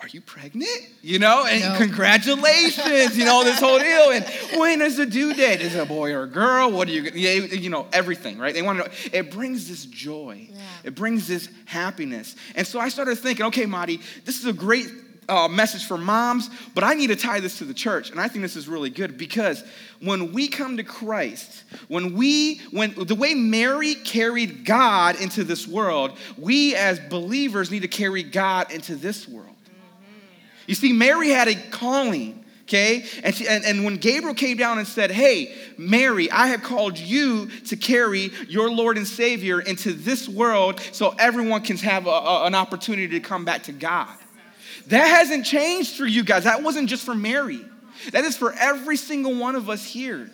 are 0.02 0.08
you 0.08 0.20
pregnant? 0.22 0.70
You 1.02 1.18
know, 1.18 1.44
and 1.46 1.60
no. 1.60 1.76
congratulations, 1.76 3.18
you 3.18 3.24
know, 3.24 3.44
this 3.44 3.60
whole 3.60 3.78
deal. 3.78 4.10
And 4.10 4.24
when 4.58 4.80
is 4.80 4.96
the 4.96 5.04
due 5.04 5.34
date? 5.34 5.60
Is 5.60 5.74
it 5.74 5.80
a 5.80 5.86
boy 5.86 6.12
or 6.14 6.22
a 6.22 6.26
girl? 6.26 6.70
What 6.70 6.88
are 6.88 6.92
you, 6.92 7.02
you 7.12 7.68
know, 7.68 7.86
everything, 7.92 8.38
right? 8.38 8.54
They 8.54 8.62
want 8.62 8.78
to 8.78 8.84
know. 8.88 8.94
It 9.12 9.30
brings 9.30 9.68
this 9.68 9.84
joy, 9.84 10.48
yeah. 10.50 10.60
it 10.84 10.94
brings 10.94 11.28
this 11.28 11.48
happiness. 11.66 12.34
And 12.54 12.66
so 12.66 12.80
I 12.80 12.88
started 12.88 13.18
thinking, 13.18 13.46
okay, 13.46 13.66
Madi, 13.66 14.00
this 14.24 14.38
is 14.38 14.46
a 14.46 14.52
great 14.52 14.88
uh, 15.28 15.48
message 15.48 15.86
for 15.86 15.96
moms, 15.96 16.50
but 16.74 16.82
I 16.82 16.94
need 16.94 17.08
to 17.08 17.16
tie 17.16 17.40
this 17.40 17.58
to 17.58 17.64
the 17.64 17.74
church. 17.74 18.10
And 18.10 18.20
I 18.20 18.28
think 18.28 18.42
this 18.42 18.56
is 18.56 18.68
really 18.68 18.90
good 18.90 19.16
because 19.16 19.62
when 20.00 20.32
we 20.32 20.48
come 20.48 20.76
to 20.78 20.84
Christ, 20.84 21.62
when 21.88 22.14
we, 22.14 22.58
when 22.72 22.94
the 22.96 23.14
way 23.14 23.34
Mary 23.34 23.94
carried 23.94 24.64
God 24.64 25.20
into 25.20 25.44
this 25.44 25.68
world, 25.68 26.16
we 26.36 26.74
as 26.74 26.98
believers 26.98 27.70
need 27.70 27.82
to 27.82 27.88
carry 27.88 28.22
God 28.22 28.72
into 28.72 28.96
this 28.96 29.28
world. 29.28 29.46
You 30.70 30.76
see, 30.76 30.92
Mary 30.92 31.30
had 31.30 31.48
a 31.48 31.56
calling, 31.56 32.44
okay? 32.62 33.04
And, 33.24 33.34
she, 33.34 33.48
and, 33.48 33.64
and 33.64 33.84
when 33.84 33.96
Gabriel 33.96 34.36
came 34.36 34.56
down 34.56 34.78
and 34.78 34.86
said, 34.86 35.10
Hey, 35.10 35.52
Mary, 35.76 36.30
I 36.30 36.46
have 36.46 36.62
called 36.62 36.96
you 36.96 37.48
to 37.62 37.76
carry 37.76 38.30
your 38.46 38.70
Lord 38.70 38.96
and 38.96 39.04
Savior 39.04 39.60
into 39.60 39.92
this 39.92 40.28
world 40.28 40.80
so 40.92 41.12
everyone 41.18 41.62
can 41.62 41.76
have 41.78 42.06
a, 42.06 42.10
a, 42.10 42.44
an 42.46 42.54
opportunity 42.54 43.08
to 43.08 43.18
come 43.18 43.44
back 43.44 43.64
to 43.64 43.72
God. 43.72 44.16
That 44.86 45.06
hasn't 45.06 45.44
changed 45.44 45.96
for 45.96 46.06
you 46.06 46.22
guys. 46.22 46.44
That 46.44 46.62
wasn't 46.62 46.88
just 46.88 47.04
for 47.04 47.16
Mary, 47.16 47.64
that 48.12 48.22
is 48.22 48.36
for 48.36 48.52
every 48.52 48.96
single 48.96 49.34
one 49.34 49.56
of 49.56 49.68
us 49.68 49.84
here. 49.84 50.30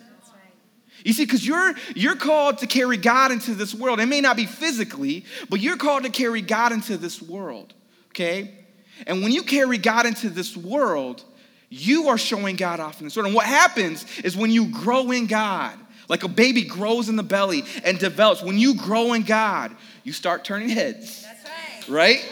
You 1.03 1.13
see, 1.13 1.25
because 1.25 1.47
you're 1.47 1.73
you're 1.95 2.15
called 2.15 2.59
to 2.59 2.67
carry 2.67 2.97
God 2.97 3.31
into 3.31 3.55
this 3.55 3.73
world. 3.73 3.99
It 3.99 4.05
may 4.05 4.21
not 4.21 4.37
be 4.37 4.45
physically, 4.45 5.25
but 5.49 5.61
you're 5.61 5.77
called 5.77 6.03
to 6.03 6.11
carry 6.11 6.41
God 6.41 6.73
into 6.73 6.95
this 6.95 7.23
world. 7.23 7.73
Okay? 8.09 8.56
And 9.05 9.21
when 9.21 9.31
you 9.31 9.43
carry 9.43 9.77
God 9.77 10.05
into 10.05 10.29
this 10.29 10.57
world, 10.57 11.23
you 11.69 12.07
are 12.07 12.17
showing 12.17 12.55
God 12.55 12.79
off 12.79 12.99
in 12.99 13.05
this 13.05 13.15
world. 13.15 13.27
And 13.27 13.35
what 13.35 13.45
happens 13.45 14.05
is 14.19 14.35
when 14.35 14.51
you 14.51 14.67
grow 14.67 15.11
in 15.11 15.27
God, 15.27 15.77
Like 16.09 16.23
a 16.23 16.27
baby 16.27 16.63
grows 16.63 17.09
in 17.09 17.15
the 17.15 17.23
belly 17.23 17.63
and 17.83 17.99
develops. 17.99 18.41
When 18.41 18.57
you 18.57 18.75
grow 18.75 19.13
in 19.13 19.23
God, 19.23 19.75
you 20.03 20.13
start 20.13 20.43
turning 20.43 20.69
heads. 20.69 21.23
That's 21.23 21.43
right. 21.43 21.89
Right? 21.89 22.31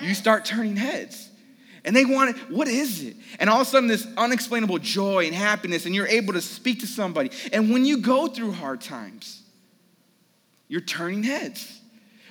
You 0.00 0.14
start 0.14 0.44
turning 0.44 0.76
heads. 0.76 1.28
And 1.84 1.94
they 1.94 2.04
want 2.04 2.36
it, 2.36 2.50
what 2.50 2.66
is 2.66 3.04
it? 3.04 3.16
And 3.38 3.48
all 3.48 3.60
of 3.60 3.66
a 3.66 3.70
sudden, 3.70 3.88
this 3.88 4.06
unexplainable 4.16 4.78
joy 4.78 5.26
and 5.26 5.34
happiness, 5.34 5.86
and 5.86 5.94
you're 5.94 6.08
able 6.08 6.32
to 6.32 6.40
speak 6.40 6.80
to 6.80 6.86
somebody. 6.86 7.30
And 7.52 7.72
when 7.72 7.84
you 7.84 7.98
go 7.98 8.26
through 8.26 8.52
hard 8.52 8.80
times, 8.80 9.42
you're 10.66 10.80
turning 10.80 11.22
heads. 11.22 11.75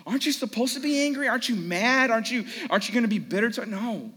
Aren't 0.05 0.25
you 0.25 0.31
supposed 0.31 0.75
to 0.75 0.79
be 0.79 0.99
angry? 0.99 1.27
Aren't 1.27 1.49
you 1.49 1.55
mad? 1.55 2.11
Aren't 2.11 2.29
you, 2.29 2.45
aren't 2.69 2.87
you 2.87 2.93
going 2.93 3.03
to 3.03 3.09
be 3.09 3.19
bitter? 3.19 3.49
To, 3.51 3.65
no, 3.65 4.11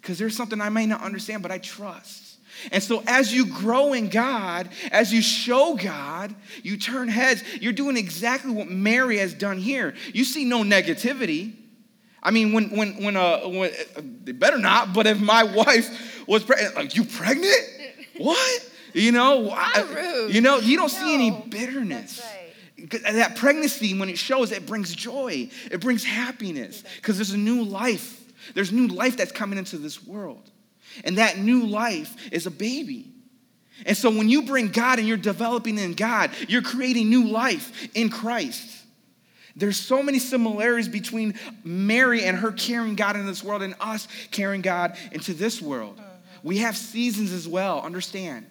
because 0.00 0.18
there's 0.18 0.36
something 0.36 0.60
I 0.60 0.68
may 0.68 0.86
not 0.86 1.02
understand, 1.02 1.42
but 1.42 1.52
I 1.52 1.58
trust. 1.58 2.28
And 2.72 2.82
so, 2.82 3.04
as 3.06 3.32
you 3.32 3.46
grow 3.46 3.92
in 3.92 4.08
God, 4.08 4.68
as 4.90 5.12
you 5.12 5.22
show 5.22 5.76
God, 5.76 6.34
you 6.64 6.76
turn 6.76 7.08
heads. 7.08 7.44
You're 7.60 7.72
doing 7.72 7.96
exactly 7.96 8.50
what 8.50 8.68
Mary 8.68 9.18
has 9.18 9.32
done 9.32 9.58
here. 9.58 9.94
You 10.12 10.24
see 10.24 10.44
no 10.44 10.62
negativity. 10.62 11.54
I 12.20 12.32
mean, 12.32 12.52
when 12.52 12.70
when 12.70 13.02
when 13.04 13.16
uh, 13.16 13.40
when, 13.42 13.70
uh, 13.70 14.00
they 14.24 14.32
better 14.32 14.58
not. 14.58 14.92
But 14.92 15.06
if 15.06 15.20
my 15.20 15.44
wife 15.44 16.26
was 16.26 16.42
pregnant, 16.42 16.74
like 16.74 16.96
you 16.96 17.04
pregnant? 17.04 17.54
What? 18.16 18.70
You 18.92 19.12
know, 19.12 19.56
rude. 19.94 20.34
you 20.34 20.40
know, 20.40 20.58
you 20.58 20.76
don't 20.76 20.92
no. 20.92 20.98
see 20.98 21.14
any 21.14 21.30
bitterness. 21.30 22.20
Right. 22.20 22.47
That 22.78 23.36
pregnancy, 23.36 23.98
when 23.98 24.08
it 24.08 24.18
shows, 24.18 24.52
it 24.52 24.66
brings 24.66 24.94
joy. 24.94 25.50
It 25.70 25.80
brings 25.80 26.04
happiness 26.04 26.84
because 26.96 27.16
there's 27.16 27.32
a 27.32 27.38
new 27.38 27.64
life. 27.64 28.24
There's 28.54 28.72
new 28.72 28.86
life 28.86 29.16
that's 29.16 29.32
coming 29.32 29.58
into 29.58 29.78
this 29.78 30.04
world. 30.04 30.50
And 31.04 31.18
that 31.18 31.38
new 31.38 31.66
life 31.66 32.14
is 32.32 32.46
a 32.46 32.50
baby. 32.50 33.12
And 33.86 33.96
so 33.96 34.10
when 34.10 34.28
you 34.28 34.42
bring 34.42 34.68
God 34.68 34.98
and 34.98 35.06
you're 35.06 35.16
developing 35.16 35.78
in 35.78 35.94
God, 35.94 36.30
you're 36.48 36.62
creating 36.62 37.10
new 37.10 37.28
life 37.28 37.88
in 37.94 38.10
Christ. 38.10 38.76
There's 39.54 39.76
so 39.76 40.02
many 40.02 40.18
similarities 40.18 40.88
between 40.88 41.34
Mary 41.64 42.24
and 42.24 42.36
her 42.36 42.52
carrying 42.52 42.94
God 42.94 43.16
in 43.16 43.26
this 43.26 43.42
world 43.42 43.62
and 43.62 43.74
us 43.80 44.06
carrying 44.30 44.62
God 44.62 44.96
into 45.10 45.34
this 45.34 45.60
world. 45.60 46.00
We 46.42 46.58
have 46.58 46.76
seasons 46.76 47.32
as 47.32 47.48
well, 47.48 47.80
understand. 47.80 48.46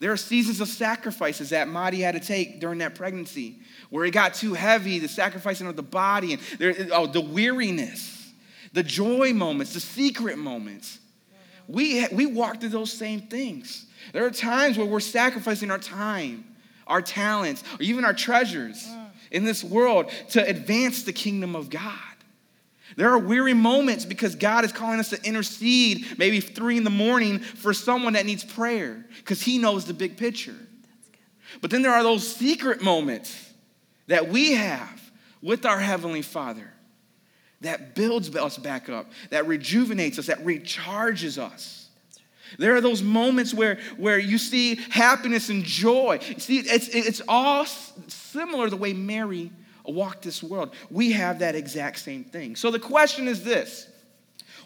There 0.00 0.12
are 0.12 0.16
seasons 0.16 0.60
of 0.60 0.68
sacrifices 0.68 1.50
that 1.50 1.68
Madi 1.68 2.00
had 2.00 2.14
to 2.14 2.20
take 2.20 2.60
during 2.60 2.78
that 2.78 2.94
pregnancy, 2.94 3.58
where 3.90 4.04
it 4.04 4.12
got 4.12 4.34
too 4.34 4.54
heavy, 4.54 4.98
the 4.98 5.08
sacrificing 5.08 5.66
of 5.66 5.76
the 5.76 5.82
body, 5.82 6.34
and 6.34 6.42
there, 6.58 6.74
oh, 6.92 7.06
the 7.06 7.20
weariness, 7.20 8.32
the 8.72 8.82
joy 8.82 9.32
moments, 9.32 9.74
the 9.74 9.80
secret 9.80 10.38
moments. 10.38 10.98
We, 11.66 12.06
we 12.08 12.26
walk 12.26 12.60
through 12.60 12.70
those 12.70 12.92
same 12.92 13.22
things. 13.22 13.86
There 14.12 14.24
are 14.24 14.30
times 14.30 14.78
where 14.78 14.86
we're 14.86 15.00
sacrificing 15.00 15.70
our 15.70 15.78
time, 15.78 16.44
our 16.86 17.02
talents, 17.02 17.62
or 17.74 17.82
even 17.82 18.04
our 18.04 18.14
treasures 18.14 18.86
mm. 18.86 19.10
in 19.30 19.44
this 19.44 19.62
world 19.62 20.10
to 20.30 20.46
advance 20.46 21.02
the 21.02 21.12
kingdom 21.12 21.54
of 21.54 21.68
God. 21.68 21.98
There 22.96 23.10
are 23.10 23.18
weary 23.18 23.54
moments 23.54 24.04
because 24.04 24.34
God 24.34 24.64
is 24.64 24.72
calling 24.72 24.98
us 24.98 25.10
to 25.10 25.22
intercede 25.22 26.18
maybe 26.18 26.40
three 26.40 26.76
in 26.76 26.84
the 26.84 26.90
morning 26.90 27.38
for 27.38 27.74
someone 27.74 28.14
that 28.14 28.26
needs 28.26 28.44
prayer 28.44 29.04
because 29.18 29.42
He 29.42 29.58
knows 29.58 29.84
the 29.84 29.94
big 29.94 30.16
picture. 30.16 30.56
But 31.60 31.70
then 31.70 31.82
there 31.82 31.92
are 31.92 32.02
those 32.02 32.26
secret 32.26 32.82
moments 32.82 33.52
that 34.06 34.28
we 34.28 34.52
have 34.52 35.10
with 35.42 35.66
our 35.66 35.78
Heavenly 35.78 36.22
Father 36.22 36.72
that 37.60 37.94
builds 37.94 38.34
us 38.34 38.56
back 38.56 38.88
up, 38.88 39.10
that 39.30 39.46
rejuvenates 39.46 40.18
us, 40.18 40.26
that 40.26 40.44
recharges 40.44 41.38
us. 41.38 41.88
There 42.58 42.74
are 42.74 42.80
those 42.80 43.02
moments 43.02 43.52
where, 43.52 43.78
where 43.96 44.18
you 44.18 44.38
see 44.38 44.76
happiness 44.90 45.50
and 45.50 45.64
joy. 45.64 46.18
See, 46.38 46.60
it's, 46.60 46.88
it's 46.88 47.20
all 47.28 47.66
similar 47.66 48.70
the 48.70 48.76
way 48.76 48.94
Mary 48.94 49.50
walked 49.88 50.22
this 50.22 50.42
world. 50.42 50.74
We 50.90 51.12
have 51.12 51.40
that 51.40 51.54
exact 51.54 51.98
same 51.98 52.24
thing. 52.24 52.56
So 52.56 52.70
the 52.70 52.78
question 52.78 53.28
is 53.28 53.44
this 53.44 53.86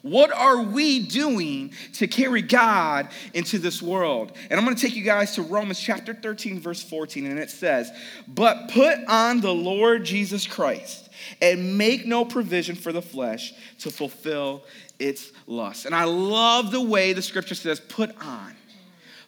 What 0.02 0.32
are 0.32 0.62
we 0.62 1.06
doing 1.06 1.72
to 1.94 2.06
carry 2.06 2.42
God 2.42 3.08
into 3.34 3.58
this 3.58 3.80
world? 3.80 4.32
And 4.50 4.58
I'm 4.58 4.64
going 4.64 4.76
to 4.76 4.82
take 4.82 4.96
you 4.96 5.04
guys 5.04 5.34
to 5.36 5.42
Romans 5.42 5.80
chapter 5.80 6.14
13, 6.14 6.60
verse 6.60 6.82
14, 6.82 7.26
and 7.26 7.38
it 7.38 7.50
says, 7.50 7.90
But 8.28 8.70
put 8.70 8.98
on 9.08 9.40
the 9.40 9.54
Lord 9.54 10.04
Jesus 10.04 10.46
Christ 10.46 11.10
and 11.40 11.78
make 11.78 12.06
no 12.06 12.24
provision 12.24 12.74
for 12.74 12.92
the 12.92 13.02
flesh 13.02 13.54
to 13.80 13.90
fulfill 13.90 14.64
its 14.98 15.32
lust. 15.46 15.86
And 15.86 15.94
I 15.94 16.04
love 16.04 16.70
the 16.70 16.80
way 16.80 17.12
the 17.12 17.22
scripture 17.22 17.54
says, 17.54 17.80
put 17.80 18.10
on. 18.22 18.56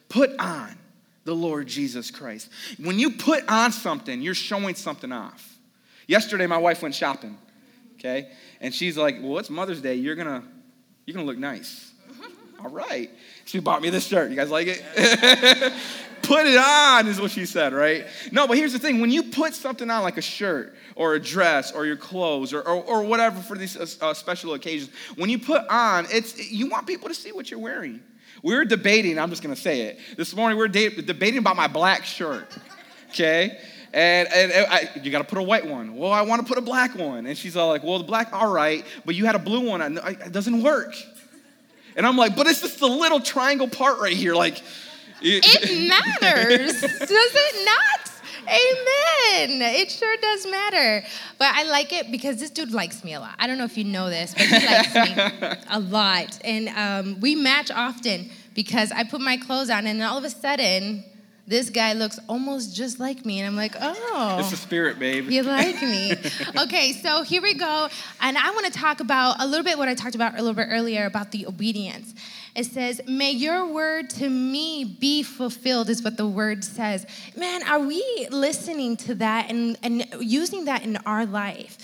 Put 0.09 0.31
on 0.39 0.77
the 1.25 1.35
Lord 1.35 1.67
Jesus 1.67 2.11
Christ. 2.11 2.49
When 2.79 2.99
you 2.99 3.11
put 3.11 3.47
on 3.49 3.71
something, 3.71 4.21
you're 4.21 4.33
showing 4.33 4.75
something 4.75 5.11
off. 5.11 5.54
Yesterday, 6.07 6.47
my 6.47 6.57
wife 6.57 6.81
went 6.81 6.95
shopping, 6.95 7.37
okay? 7.95 8.29
And 8.61 8.73
she's 8.73 8.97
like, 8.97 9.17
well, 9.21 9.37
it's 9.39 9.49
Mother's 9.49 9.81
Day. 9.81 9.95
You're 9.95 10.15
gonna, 10.15 10.43
you're 11.05 11.15
gonna 11.15 11.25
look 11.25 11.37
nice. 11.37 11.91
All 12.63 12.69
right. 12.69 13.09
She 13.45 13.59
bought 13.59 13.81
me 13.81 13.89
this 13.89 14.07
shirt. 14.07 14.29
You 14.29 14.35
guys 14.35 14.51
like 14.51 14.67
it? 14.67 15.73
put 16.27 16.45
it 16.45 16.57
on, 16.57 17.07
is 17.07 17.19
what 17.21 17.31
she 17.31 17.45
said, 17.45 17.73
right? 17.73 18.05
No, 18.31 18.47
but 18.47 18.57
here's 18.57 18.73
the 18.73 18.79
thing 18.79 18.99
when 19.01 19.11
you 19.11 19.23
put 19.23 19.53
something 19.53 19.89
on, 19.89 20.03
like 20.03 20.17
a 20.17 20.21
shirt 20.21 20.75
or 20.95 21.15
a 21.15 21.19
dress 21.19 21.71
or 21.71 21.85
your 21.85 21.97
clothes 21.97 22.53
or, 22.53 22.61
or, 22.61 22.83
or 22.83 23.03
whatever 23.03 23.41
for 23.41 23.57
these 23.57 23.77
uh, 23.77 24.05
uh, 24.05 24.13
special 24.13 24.53
occasions, 24.53 24.91
when 25.15 25.29
you 25.29 25.39
put 25.39 25.67
on, 25.69 26.07
it's, 26.11 26.51
you 26.51 26.69
want 26.69 26.87
people 26.87 27.07
to 27.09 27.15
see 27.15 27.31
what 27.31 27.49
you're 27.49 27.59
wearing. 27.59 28.01
We 28.43 28.55
were 28.55 28.65
debating, 28.65 29.17
I'm 29.17 29.29
just 29.29 29.41
gonna 29.41 29.55
say 29.55 29.81
it. 29.81 29.99
This 30.17 30.35
morning 30.35 30.57
we 30.57 30.63
were 30.63 30.67
de- 30.67 31.01
debating 31.01 31.39
about 31.39 31.55
my 31.55 31.67
black 31.67 32.05
shirt, 32.05 32.55
okay? 33.09 33.59
And, 33.95 34.27
and, 34.33 34.51
I, 34.69 34.89
you 35.01 35.09
got 35.09 35.19
to 35.19 35.23
put 35.23 35.37
a 35.37 35.41
white 35.41 35.65
one. 35.65 35.95
Well, 35.95 36.11
I 36.11 36.21
want 36.23 36.41
to 36.41 36.47
put 36.47 36.57
a 36.57 36.61
black 36.61 36.95
one. 36.95 37.25
And 37.25 37.37
she's 37.37 37.55
all 37.55 37.69
like, 37.69 37.81
well, 37.81 37.97
the 37.97 38.03
black, 38.03 38.33
all 38.33 38.51
right, 38.51 38.83
but 39.05 39.15
you 39.15 39.25
had 39.25 39.35
a 39.35 39.39
blue 39.39 39.61
one. 39.61 39.81
It 39.81 40.33
doesn't 40.33 40.61
work. 40.61 40.93
And 41.95 42.05
I'm 42.05 42.17
like, 42.17 42.35
but 42.35 42.45
it's 42.45 42.59
just 42.59 42.81
the 42.81 42.89
little 42.89 43.21
triangle 43.21 43.69
part 43.69 43.99
right 43.99 44.11
here. 44.11 44.35
Like, 44.35 44.61
it 45.21 45.89
matters, 45.89 46.81
does 46.81 47.09
it 47.09 47.65
not? 47.65 48.11
Amen. 48.47 49.61
It 49.61 49.89
sure 49.89 50.17
does 50.17 50.45
matter. 50.45 51.07
But 51.39 51.55
I 51.55 51.63
like 51.63 51.93
it 51.93 52.11
because 52.11 52.37
this 52.37 52.49
dude 52.49 52.71
likes 52.71 53.01
me 53.05 53.13
a 53.13 53.21
lot. 53.21 53.35
I 53.39 53.47
don't 53.47 53.57
know 53.57 53.63
if 53.63 53.77
you 53.77 53.85
know 53.85 54.09
this, 54.09 54.33
but 54.33 54.43
he 54.43 54.65
likes 54.67 54.93
me 54.93 55.57
a 55.69 55.79
lot. 55.79 56.37
And 56.43 56.67
um, 56.67 57.21
we 57.21 57.35
match 57.35 57.71
often 57.71 58.29
because 58.53 58.91
I 58.91 59.05
put 59.05 59.21
my 59.21 59.37
clothes 59.37 59.69
on, 59.69 59.87
and 59.87 60.03
all 60.03 60.17
of 60.17 60.25
a 60.25 60.29
sudden, 60.29 61.05
this 61.47 61.69
guy 61.69 61.93
looks 61.93 62.19
almost 62.27 62.75
just 62.75 62.99
like 62.99 63.23
me. 63.23 63.39
And 63.39 63.47
I'm 63.47 63.55
like, 63.55 63.75
oh. 63.79 64.37
It's 64.39 64.49
the 64.49 64.57
spirit, 64.57 64.97
babe. 64.97 65.29
You 65.29 65.43
like 65.43 65.79
me. 65.81 66.13
okay, 66.63 66.93
so 66.93 67.21
here 67.21 67.41
we 67.41 67.53
go. 67.53 67.87
And 68.19 68.37
I 68.37 68.49
want 68.51 68.65
to 68.65 68.71
talk 68.71 68.99
about 68.99 69.39
a 69.39 69.45
little 69.45 69.63
bit 69.63 69.77
what 69.77 69.87
I 69.87 69.93
talked 69.93 70.15
about 70.15 70.33
a 70.33 70.37
little 70.37 70.53
bit 70.53 70.67
earlier 70.71 71.05
about 71.05 71.31
the 71.31 71.45
obedience. 71.45 72.15
It 72.55 72.65
says, 72.65 73.01
May 73.07 73.31
your 73.31 73.67
word 73.67 74.09
to 74.11 74.29
me 74.29 74.85
be 74.85 75.21
fulfilled, 75.21 75.89
is 75.89 76.01
what 76.01 76.17
the 76.17 76.27
word 76.27 76.63
says. 76.63 77.05
Man, 77.37 77.61
are 77.67 77.79
we 77.79 78.27
listening 78.31 78.97
to 78.97 79.15
that 79.15 79.51
and, 79.51 79.77
and 79.83 80.07
using 80.19 80.65
that 80.65 80.83
in 80.83 80.97
our 81.05 81.27
life? 81.27 81.77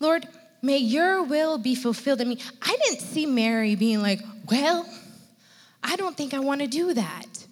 Lord, 0.00 0.26
may 0.62 0.78
your 0.78 1.22
will 1.24 1.58
be 1.58 1.74
fulfilled 1.74 2.22
I 2.22 2.24
mean, 2.24 2.38
I 2.62 2.76
didn't 2.84 3.00
see 3.00 3.26
Mary 3.26 3.74
being 3.74 4.00
like, 4.00 4.20
Well, 4.50 4.88
I 5.82 5.96
don't 5.96 6.16
think 6.16 6.32
I 6.32 6.38
want 6.38 6.62
to 6.62 6.66
do 6.66 6.94
that. 6.94 7.43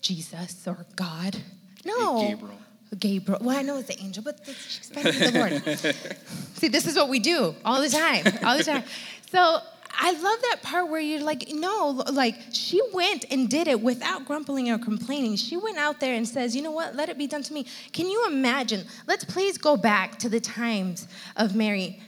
Jesus 0.00 0.66
or 0.66 0.86
God. 0.96 1.36
No. 1.84 2.28
Gabriel. 2.28 2.58
Gabriel. 2.98 3.40
Well, 3.42 3.56
I 3.56 3.62
know 3.62 3.78
it's 3.78 3.88
the 3.88 4.00
angel, 4.00 4.22
but 4.22 4.40
it's 4.46 4.88
the 4.88 5.32
Lord. 5.34 6.06
See, 6.54 6.68
this 6.68 6.86
is 6.86 6.96
what 6.96 7.08
we 7.08 7.18
do 7.18 7.54
all 7.64 7.80
the 7.80 7.88
time, 7.88 8.24
all 8.44 8.56
the 8.56 8.64
time. 8.64 8.82
So 9.30 9.60
I 10.00 10.12
love 10.12 10.42
that 10.50 10.62
part 10.62 10.88
where 10.88 11.00
you're 11.00 11.22
like, 11.22 11.48
no, 11.50 12.04
like 12.12 12.36
she 12.52 12.80
went 12.92 13.26
and 13.30 13.48
did 13.48 13.68
it 13.68 13.80
without 13.80 14.24
grumbling 14.24 14.70
or 14.70 14.78
complaining. 14.78 15.36
She 15.36 15.56
went 15.56 15.76
out 15.76 16.00
there 16.00 16.14
and 16.14 16.26
says, 16.26 16.54
you 16.54 16.62
know 16.62 16.70
what, 16.70 16.94
let 16.94 17.08
it 17.08 17.18
be 17.18 17.26
done 17.26 17.42
to 17.42 17.52
me. 17.52 17.66
Can 17.92 18.08
you 18.08 18.26
imagine? 18.26 18.84
Let's 19.06 19.24
please 19.24 19.58
go 19.58 19.76
back 19.76 20.18
to 20.20 20.28
the 20.28 20.40
times 20.40 21.08
of 21.36 21.56
Mary. 21.56 22.00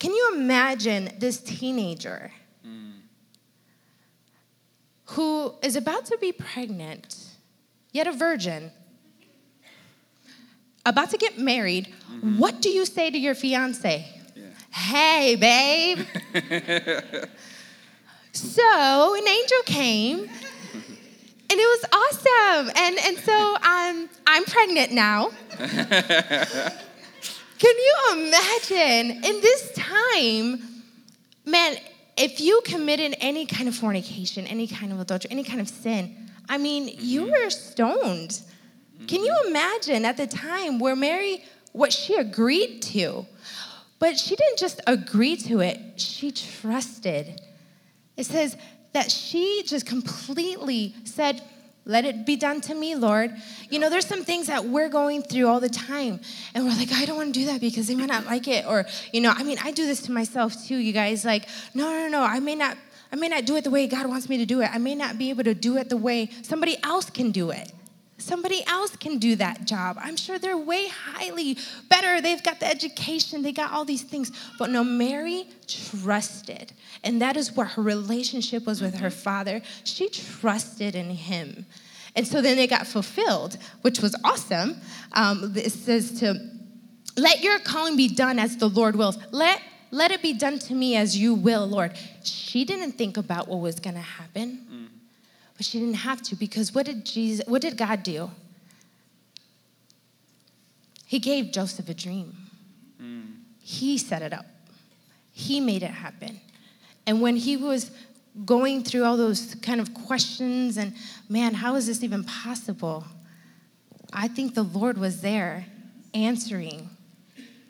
Can 0.00 0.12
you 0.12 0.32
imagine 0.34 1.10
this 1.18 1.38
teenager. 1.38 2.32
Who 5.06 5.54
is 5.62 5.76
about 5.76 6.06
to 6.06 6.18
be 6.18 6.32
pregnant, 6.32 7.16
yet 7.92 8.06
a 8.06 8.12
virgin, 8.12 8.70
about 10.84 11.10
to 11.10 11.18
get 11.18 11.38
married? 11.38 11.92
Mm-hmm. 12.10 12.38
What 12.38 12.60
do 12.60 12.70
you 12.70 12.86
say 12.86 13.10
to 13.10 13.18
your 13.18 13.34
fiance? 13.34 14.08
Hey, 14.70 15.36
babe. 15.36 15.98
so 18.32 19.14
an 19.14 19.28
angel 19.28 19.62
came 19.66 20.30
and 21.52 21.60
it 21.60 21.66
was 21.66 21.84
awesome. 21.92 22.70
And, 22.74 22.98
and 23.04 23.18
so 23.18 23.56
um, 23.56 24.08
I'm 24.26 24.44
pregnant 24.44 24.92
now. 24.92 25.30
Can 25.58 25.68
you 27.60 27.94
imagine 28.12 29.22
in 29.22 29.40
this 29.42 29.70
time, 29.72 30.62
man, 31.44 31.76
if 32.16 32.40
you 32.40 32.62
committed 32.64 33.16
any 33.20 33.46
kind 33.46 33.68
of 33.68 33.74
fornication, 33.74 34.46
any 34.46 34.66
kind 34.66 34.92
of 34.92 35.00
adultery, 35.00 35.30
any 35.30 35.44
kind 35.44 35.60
of 35.60 35.68
sin, 35.68 36.30
I 36.48 36.58
mean, 36.58 36.90
you 36.98 37.22
mm-hmm. 37.22 37.30
were 37.30 37.50
stoned 37.50 38.42
Can 39.06 39.24
you 39.24 39.34
imagine 39.48 40.04
at 40.04 40.16
the 40.16 40.26
time 40.26 40.78
where 40.78 40.94
Mary, 40.94 41.44
what 41.72 41.92
she 41.92 42.14
agreed 42.14 42.82
to? 42.82 43.26
But 43.98 44.18
she 44.18 44.36
didn't 44.36 44.58
just 44.58 44.80
agree 44.86 45.36
to 45.36 45.60
it, 45.60 45.78
she 45.96 46.32
trusted. 46.32 47.40
It 48.16 48.24
says 48.26 48.56
that 48.92 49.10
she 49.10 49.62
just 49.66 49.86
completely 49.86 50.94
said, 51.04 51.42
let 51.84 52.04
it 52.04 52.24
be 52.24 52.36
done 52.36 52.60
to 52.62 52.74
me, 52.74 52.94
Lord. 52.94 53.32
You 53.70 53.78
know, 53.78 53.90
there's 53.90 54.06
some 54.06 54.24
things 54.24 54.46
that 54.46 54.64
we're 54.64 54.88
going 54.88 55.22
through 55.22 55.48
all 55.48 55.60
the 55.60 55.68
time, 55.68 56.20
and 56.54 56.64
we're 56.64 56.76
like, 56.76 56.92
I 56.92 57.04
don't 57.04 57.16
want 57.16 57.34
to 57.34 57.40
do 57.40 57.46
that 57.46 57.60
because 57.60 57.88
they 57.88 57.94
might 57.94 58.06
not 58.06 58.26
like 58.26 58.46
it. 58.46 58.66
Or, 58.66 58.86
you 59.12 59.20
know, 59.20 59.32
I 59.34 59.42
mean, 59.42 59.58
I 59.62 59.72
do 59.72 59.86
this 59.86 60.02
to 60.02 60.12
myself 60.12 60.54
too, 60.66 60.76
you 60.76 60.92
guys. 60.92 61.24
Like, 61.24 61.48
no, 61.74 61.90
no, 61.90 62.08
no, 62.08 62.22
I 62.22 62.38
may 62.40 62.54
not, 62.54 62.76
I 63.10 63.16
may 63.16 63.28
not 63.28 63.46
do 63.46 63.56
it 63.56 63.64
the 63.64 63.70
way 63.70 63.86
God 63.86 64.06
wants 64.06 64.28
me 64.28 64.38
to 64.38 64.46
do 64.46 64.60
it. 64.60 64.70
I 64.72 64.78
may 64.78 64.94
not 64.94 65.18
be 65.18 65.30
able 65.30 65.44
to 65.44 65.54
do 65.54 65.76
it 65.76 65.88
the 65.88 65.96
way 65.96 66.30
somebody 66.42 66.76
else 66.84 67.10
can 67.10 67.30
do 67.30 67.50
it. 67.50 67.72
Somebody 68.18 68.64
else 68.66 68.94
can 68.96 69.18
do 69.18 69.34
that 69.36 69.64
job. 69.64 69.96
I'm 70.00 70.16
sure 70.16 70.38
they're 70.38 70.56
way 70.56 70.86
highly 70.86 71.58
better. 71.88 72.20
They've 72.20 72.42
got 72.42 72.60
the 72.60 72.68
education, 72.68 73.42
they 73.42 73.52
got 73.52 73.72
all 73.72 73.84
these 73.84 74.02
things. 74.02 74.30
But 74.58 74.70
no, 74.70 74.84
Mary 74.84 75.46
trusted. 75.66 76.72
And 77.02 77.20
that 77.20 77.36
is 77.36 77.52
what 77.52 77.68
her 77.68 77.82
relationship 77.82 78.64
was 78.64 78.80
with 78.80 78.94
her 78.96 79.10
father. 79.10 79.60
She 79.84 80.08
trusted 80.08 80.94
in 80.94 81.10
him. 81.10 81.66
And 82.14 82.26
so 82.26 82.42
then 82.42 82.58
it 82.58 82.70
got 82.70 82.86
fulfilled, 82.86 83.56
which 83.80 84.00
was 84.00 84.14
awesome. 84.22 84.76
Um, 85.12 85.52
it 85.56 85.72
says 85.72 86.20
to, 86.20 86.34
let 87.16 87.42
your 87.42 87.58
calling 87.58 87.96
be 87.96 88.08
done 88.08 88.38
as 88.38 88.56
the 88.56 88.68
Lord 88.68 88.96
wills. 88.96 89.18
Let, 89.30 89.60
let 89.90 90.10
it 90.10 90.22
be 90.22 90.34
done 90.34 90.58
to 90.60 90.74
me 90.74 90.96
as 90.96 91.16
you 91.16 91.34
will, 91.34 91.66
Lord. 91.66 91.92
She 92.22 92.64
didn't 92.64 92.92
think 92.92 93.16
about 93.16 93.48
what 93.48 93.60
was 93.60 93.80
going 93.80 93.96
to 93.96 94.00
happen. 94.00 94.60
Mm. 94.70 94.91
But 95.62 95.66
she 95.68 95.78
didn't 95.78 95.94
have 95.94 96.20
to 96.22 96.34
because 96.34 96.74
what 96.74 96.86
did 96.86 97.06
Jesus 97.06 97.46
what 97.46 97.62
did 97.62 97.76
God 97.76 98.02
do? 98.02 98.32
He 101.06 101.20
gave 101.20 101.52
Joseph 101.52 101.88
a 101.88 101.94
dream. 101.94 102.34
Mm. 103.00 103.36
He 103.60 103.96
set 103.96 104.22
it 104.22 104.32
up. 104.32 104.46
He 105.30 105.60
made 105.60 105.84
it 105.84 105.92
happen. 105.92 106.40
And 107.06 107.20
when 107.20 107.36
he 107.36 107.56
was 107.56 107.92
going 108.44 108.82
through 108.82 109.04
all 109.04 109.16
those 109.16 109.54
kind 109.62 109.80
of 109.80 109.94
questions 109.94 110.76
and 110.76 110.94
man, 111.28 111.54
how 111.54 111.76
is 111.76 111.86
this 111.86 112.02
even 112.02 112.24
possible? 112.24 113.04
I 114.12 114.26
think 114.26 114.56
the 114.56 114.64
Lord 114.64 114.98
was 114.98 115.20
there 115.20 115.66
answering 116.12 116.90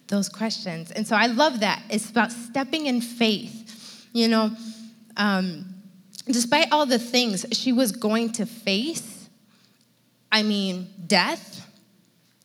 those 0.07 0.31
questions. 0.31 0.93
And 0.93 1.07
so 1.07 1.15
I 1.15 1.27
love 1.27 1.61
that. 1.61 1.83
It's 1.91 2.09
about 2.09 2.33
stepping 2.33 2.87
in 2.87 3.03
faith. 3.03 4.09
You 4.15 4.29
know, 4.29 4.51
um, 5.19 5.72
despite 6.27 6.73
all 6.73 6.87
the 6.87 6.99
things 6.99 7.47
she 7.53 7.73
was 7.73 7.93
going 7.93 8.33
to 8.33 8.47
face, 8.47 9.29
I 10.31 10.43
mean, 10.43 10.89
death, 11.07 11.67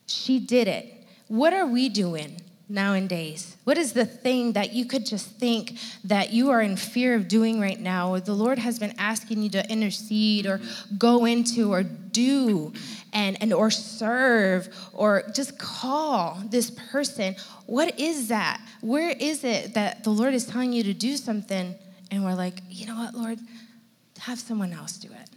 she 0.08 0.40
did 0.40 0.68
it. 0.68 0.94
What 1.28 1.54
are 1.54 1.66
we 1.66 1.90
doing 1.90 2.42
nowadays? 2.70 3.56
What 3.64 3.78
is 3.78 3.94
the 3.94 4.06
thing 4.06 4.54
that 4.54 4.74
you 4.74 4.86
could 4.86 5.06
just 5.06 5.30
think 5.32 5.78
that 6.04 6.32
you 6.32 6.50
are 6.50 6.62
in 6.62 6.76
fear 6.76 7.16
of 7.16 7.28
doing 7.28 7.60
right 7.60 7.80
now? 7.80 8.18
The 8.20 8.34
Lord 8.34 8.60
has 8.60 8.80
been 8.80 8.94
asking 8.98 9.42
you 9.42 9.50
to 9.52 9.72
intercede 9.72 10.46
or 10.46 10.60
go 10.98 11.26
into 11.26 11.72
or 11.72 11.84
do 11.84 12.74
and, 13.14 13.42
and 13.42 13.54
or 13.54 13.70
serve 13.70 14.70
or 14.94 15.24
just 15.34 15.58
call 15.60 16.42
this 16.50 16.72
person. 16.72 17.36
What 17.66 18.00
is 18.00 18.30
that? 18.30 18.62
Where 18.82 19.16
is 19.18 19.44
it 19.44 19.74
that 19.76 20.04
the 20.04 20.10
Lord 20.10 20.34
is 20.34 20.46
telling 20.46 20.74
you 20.74 20.84
to 20.84 20.94
do 20.94 21.16
something? 21.18 21.76
And 22.12 22.24
we're 22.24 22.36
like, 22.36 22.62
you 22.70 22.86
know 22.86 22.96
what, 22.96 23.16
Lord? 23.16 23.40
Have 24.18 24.40
someone 24.40 24.74
else 24.74 24.98
do 24.98 25.10
it. 25.10 25.30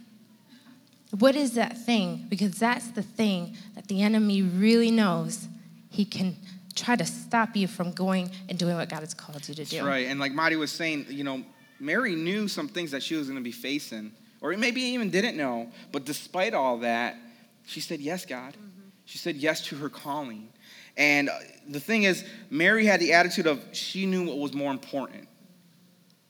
What 1.19 1.35
is 1.35 1.53
that 1.55 1.77
thing? 1.77 2.25
Because 2.29 2.57
that's 2.57 2.87
the 2.89 3.01
thing 3.01 3.57
that 3.75 3.87
the 3.87 4.01
enemy 4.01 4.41
really 4.41 4.91
knows 4.91 5.47
he 5.89 6.05
can 6.05 6.37
try 6.73 6.95
to 6.95 7.05
stop 7.05 7.55
you 7.55 7.67
from 7.67 7.91
going 7.91 8.31
and 8.47 8.57
doing 8.57 8.77
what 8.77 8.89
God 8.89 9.01
has 9.01 9.13
called 9.13 9.47
you 9.47 9.55
to 9.55 9.65
do. 9.65 9.77
That's 9.77 9.87
right. 9.87 10.07
And 10.07 10.19
like 10.19 10.31
Marty 10.31 10.55
was 10.55 10.71
saying, 10.71 11.07
you 11.09 11.25
know, 11.25 11.43
Mary 11.79 12.15
knew 12.15 12.47
some 12.47 12.67
things 12.67 12.91
that 12.91 13.03
she 13.03 13.15
was 13.15 13.27
going 13.27 13.39
to 13.39 13.43
be 13.43 13.51
facing, 13.51 14.13
or 14.39 14.55
maybe 14.55 14.81
even 14.81 15.09
didn't 15.09 15.35
know. 15.35 15.69
But 15.91 16.05
despite 16.05 16.53
all 16.53 16.77
that, 16.79 17.17
she 17.65 17.81
said, 17.81 17.99
Yes, 17.99 18.25
God. 18.25 18.53
Mm-hmm. 18.53 18.81
She 19.05 19.17
said 19.17 19.35
yes 19.35 19.65
to 19.67 19.75
her 19.75 19.89
calling. 19.89 20.47
And 20.95 21.29
uh, 21.29 21.33
the 21.67 21.79
thing 21.79 22.03
is, 22.03 22.23
Mary 22.49 22.85
had 22.85 22.99
the 22.99 23.13
attitude 23.13 23.47
of 23.47 23.61
she 23.73 24.05
knew 24.05 24.27
what 24.27 24.37
was 24.37 24.53
more 24.53 24.71
important, 24.71 25.27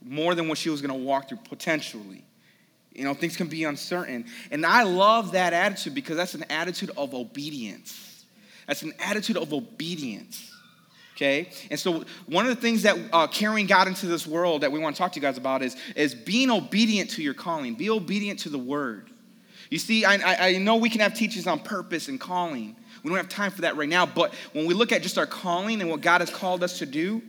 more 0.03 0.33
than 0.33 0.47
what 0.47 0.57
she 0.57 0.69
was 0.69 0.81
going 0.81 0.97
to 0.97 1.05
walk 1.05 1.29
through 1.29 1.39
potentially. 1.49 2.23
You 2.93 3.06
know, 3.06 3.13
things 3.13 3.38
can 3.38 3.47
be 3.47 3.63
uncertain. 3.63 4.25
And 4.51 4.65
I 4.65 4.84
love 4.84 5.32
that 5.32 5.54
attitude 5.54 5.95
because 5.95 6.17
that's 6.17 6.34
an 6.34 6.45
attitude 6.49 6.91
of 6.97 7.13
obedience. 7.13 8.25
That's 8.67 8.84
an 8.84 8.93
attitude 8.99 9.38
of 9.38 9.54
obedience. 9.54 10.51
Okay? 11.15 11.49
And 11.69 11.80
so, 11.80 12.04
one 12.25 12.47
of 12.47 12.56
the 12.56 12.62
things 12.62 12.84
that 12.84 12.97
uh, 13.13 13.27
carrying 13.27 13.67
God 13.67 13.88
into 13.88 14.08
this 14.08 14.25
world 14.25 14.62
that 14.62 14.71
we 14.71 14.80
want 14.80 14.95
to 14.95 14.99
talk 14.99 15.12
to 15.13 15.19
you 15.19 15.21
guys 15.21 15.38
about 15.38 15.62
is, 15.62 15.75
is 15.95 16.15
being 16.15 16.49
obedient 16.49 17.12
to 17.12 17.21
your 17.21 17.34
calling, 17.34 17.75
be 17.75 17.89
obedient 17.89 18.39
to 18.39 18.49
the 18.49 18.58
word. 18.58 19.10
You 19.69 19.77
see, 19.77 20.04
I, 20.04 20.15
I, 20.15 20.47
I 20.47 20.58
know 20.58 20.77
we 20.77 20.89
can 20.89 20.99
have 20.99 21.13
teachings 21.13 21.47
on 21.47 21.60
purpose 21.60 22.08
and 22.08 22.19
calling. 22.19 22.75
We 23.04 23.10
don't 23.10 23.17
have 23.17 23.30
time 23.30 23.51
for 23.51 23.62
that 23.62 23.77
right 23.77 23.88
now, 23.88 24.06
but 24.06 24.34
when 24.54 24.65
we 24.65 24.73
look 24.73 24.91
at 24.91 25.01
just 25.01 25.17
our 25.17 25.25
calling 25.25 25.80
and 25.82 25.89
what 25.89 26.01
God 26.01 26.21
has 26.21 26.30
called 26.30 26.63
us 26.63 26.80
to 26.80 26.86
do, 26.86 27.21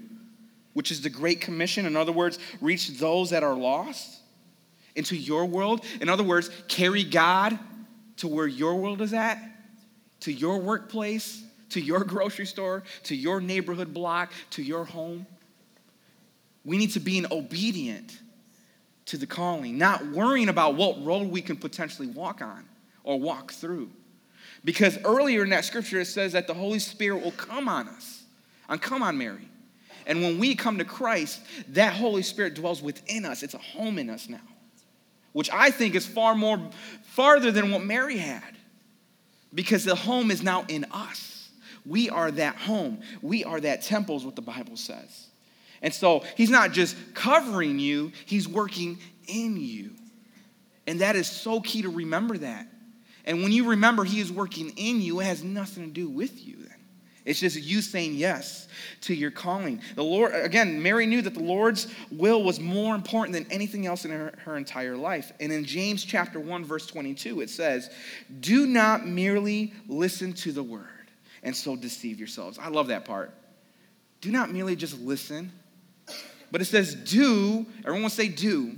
which 0.72 0.90
is 0.90 1.03
the 1.03 1.11
Great 1.11 1.40
Commission, 1.40 1.87
in 1.87 1.96
other 1.96 2.12
words, 2.12 2.38
reach 2.61 2.88
those 2.98 3.31
that 3.31 3.42
are 3.42 3.55
lost, 3.55 4.21
into 4.94 5.16
your 5.16 5.46
world. 5.46 5.85
In 6.00 6.09
other 6.09 6.22
words, 6.22 6.50
carry 6.68 7.05
God 7.05 7.59
to 8.18 8.28
where 8.28 8.46
your 8.46 8.76
world 8.76 9.00
is 9.00 9.12
at, 9.12 9.38
to 10.20 10.33
your 10.33 10.59
workplace, 10.59 11.42
to 11.70 11.81
your 11.81 12.05
grocery 12.05 12.46
store, 12.46 12.83
to 13.05 13.16
your 13.16 13.40
neighborhood 13.40 13.92
block, 13.92 14.33
to 14.50 14.62
your 14.62 14.85
home. 14.85 15.26
We 16.64 16.78
need 16.78 16.92
to 16.92 17.00
be 17.00 17.24
obedient 17.31 18.18
to 19.07 19.16
the 19.16 19.26
calling, 19.26 19.78
not 19.78 20.07
worrying 20.07 20.48
about 20.48 20.76
what 20.76 21.05
road 21.05 21.28
we 21.28 21.42
can 21.42 21.57
potentially 21.57 22.09
walk 22.09 22.40
on 22.40 22.64
or 23.02 23.18
walk 23.18 23.52
through. 23.52 23.90
Because 24.64 24.96
earlier 25.05 25.42
in 25.42 25.50
that 25.50 25.64
scripture, 25.64 25.98
it 25.98 26.07
says 26.07 26.33
that 26.33 26.46
the 26.46 26.55
Holy 26.55 26.78
Spirit 26.78 27.22
will 27.24 27.33
come 27.33 27.68
on 27.68 27.88
us, 27.88 28.22
and 28.68 28.81
come 28.81 29.02
on 29.02 29.18
Mary. 29.18 29.48
And 30.07 30.22
when 30.22 30.38
we 30.38 30.55
come 30.55 30.78
to 30.78 30.85
Christ, 30.85 31.40
that 31.70 31.94
Holy 31.94 32.22
Spirit 32.22 32.55
dwells 32.55 32.81
within 32.81 33.24
us. 33.24 33.42
It's 33.42 33.55
a 33.55 33.59
home 33.59 33.98
in 33.98 34.09
us 34.09 34.28
now 34.28 34.38
which 35.33 35.51
I 35.51 35.71
think 35.71 35.95
is 35.95 36.07
far 36.07 36.35
more 36.35 36.61
farther 37.03 37.51
than 37.51 37.71
what 37.71 37.85
Mary 37.85 38.18
had. 38.18 38.57
Because 39.55 39.85
the 39.85 39.95
home 39.95 40.31
is 40.31 40.42
now 40.42 40.64
in 40.68 40.87
us. 40.92 41.51
We 41.85 42.09
are 42.09 42.31
that 42.31 42.57
home. 42.57 43.01
We 43.21 43.45
are 43.45 43.61
that 43.61 43.83
temple, 43.83 44.16
is 44.16 44.25
what 44.25 44.37
the 44.37 44.42
Bible 44.42 44.77
says. 44.77 45.27
And 45.83 45.92
so 45.92 46.25
he's 46.37 46.51
not 46.51 46.73
just 46.73 46.97
covering 47.12 47.79
you, 47.79 48.12
he's 48.25 48.49
working 48.49 48.99
in 49.27 49.57
you. 49.57 49.90
And 50.87 51.01
that 51.01 51.16
is 51.16 51.29
so 51.29 51.61
key 51.61 51.83
to 51.83 51.88
remember 51.88 52.38
that. 52.38 52.66
And 53.25 53.42
when 53.42 53.53
you 53.53 53.71
remember 53.71 54.05
he 54.05 54.21
is 54.21 54.33
working 54.33 54.73
in 54.77 55.01
you, 55.01 55.21
it 55.21 55.25
has 55.25 55.45
nothing 55.45 55.85
to 55.85 55.90
do 55.90 56.09
with 56.09 56.45
you. 56.47 56.59
It's 57.24 57.38
just 57.38 57.56
you 57.56 57.82
saying 57.82 58.14
yes 58.14 58.66
to 59.02 59.14
your 59.14 59.30
calling. 59.30 59.80
The 59.94 60.02
Lord, 60.02 60.35
again, 60.35 60.82
Mary 60.82 61.06
knew 61.06 61.22
that 61.22 61.35
the 61.35 61.42
Lord's 61.42 61.87
will 62.11 62.42
was 62.42 62.58
more 62.58 62.96
important 62.96 63.35
than 63.35 63.46
anything 63.52 63.87
else 63.87 64.04
in 64.04 64.11
her, 64.11 64.32
her, 64.44 64.56
entire 64.56 64.96
life. 64.96 65.32
And 65.38 65.52
in 65.52 65.64
James 65.64 66.04
chapter 66.04 66.40
1, 66.40 66.64
verse 66.64 66.87
22, 66.87 67.40
it 67.40 67.50
says, 67.50 67.90
Do 68.40 68.66
not 68.66 69.06
merely 69.06 69.72
listen 69.87 70.32
to 70.35 70.52
the 70.52 70.64
word 70.64 70.88
and 71.44 71.54
so 71.54 71.76
deceive 71.76 72.18
yourselves. 72.18 72.58
I 72.58 72.68
love 72.68 72.88
that 72.88 73.04
part. 73.04 73.32
Do 74.20 74.32
not 74.32 74.50
merely 74.50 74.74
just 74.74 74.98
listen, 74.98 75.52
but 76.50 76.61
it 76.61 76.66
says, 76.66 76.94
Do, 76.94 77.66
everyone 77.85 78.11
say, 78.11 78.28
Do. 78.28 78.76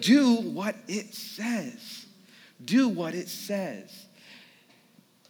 Do 0.00 0.34
what 0.34 0.76
it 0.88 1.14
says. 1.14 2.06
Do 2.64 2.88
what 2.88 3.14
it 3.14 3.28
says. 3.28 4.06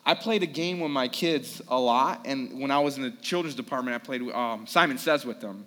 I 0.09 0.15
played 0.15 0.43
a 0.43 0.47
game 0.47 0.81
with 0.81 0.91
my 0.91 1.07
kids 1.07 1.61
a 1.69 1.79
lot, 1.79 2.23
and 2.25 2.59
when 2.59 2.71
I 2.71 2.79
was 2.79 2.97
in 2.97 3.03
the 3.03 3.11
children's 3.11 3.55
department, 3.55 3.95
I 3.95 3.99
played 3.99 4.23
um, 4.33 4.67
Simon 4.67 4.97
Says 4.97 5.27
with 5.27 5.43
them. 5.43 5.67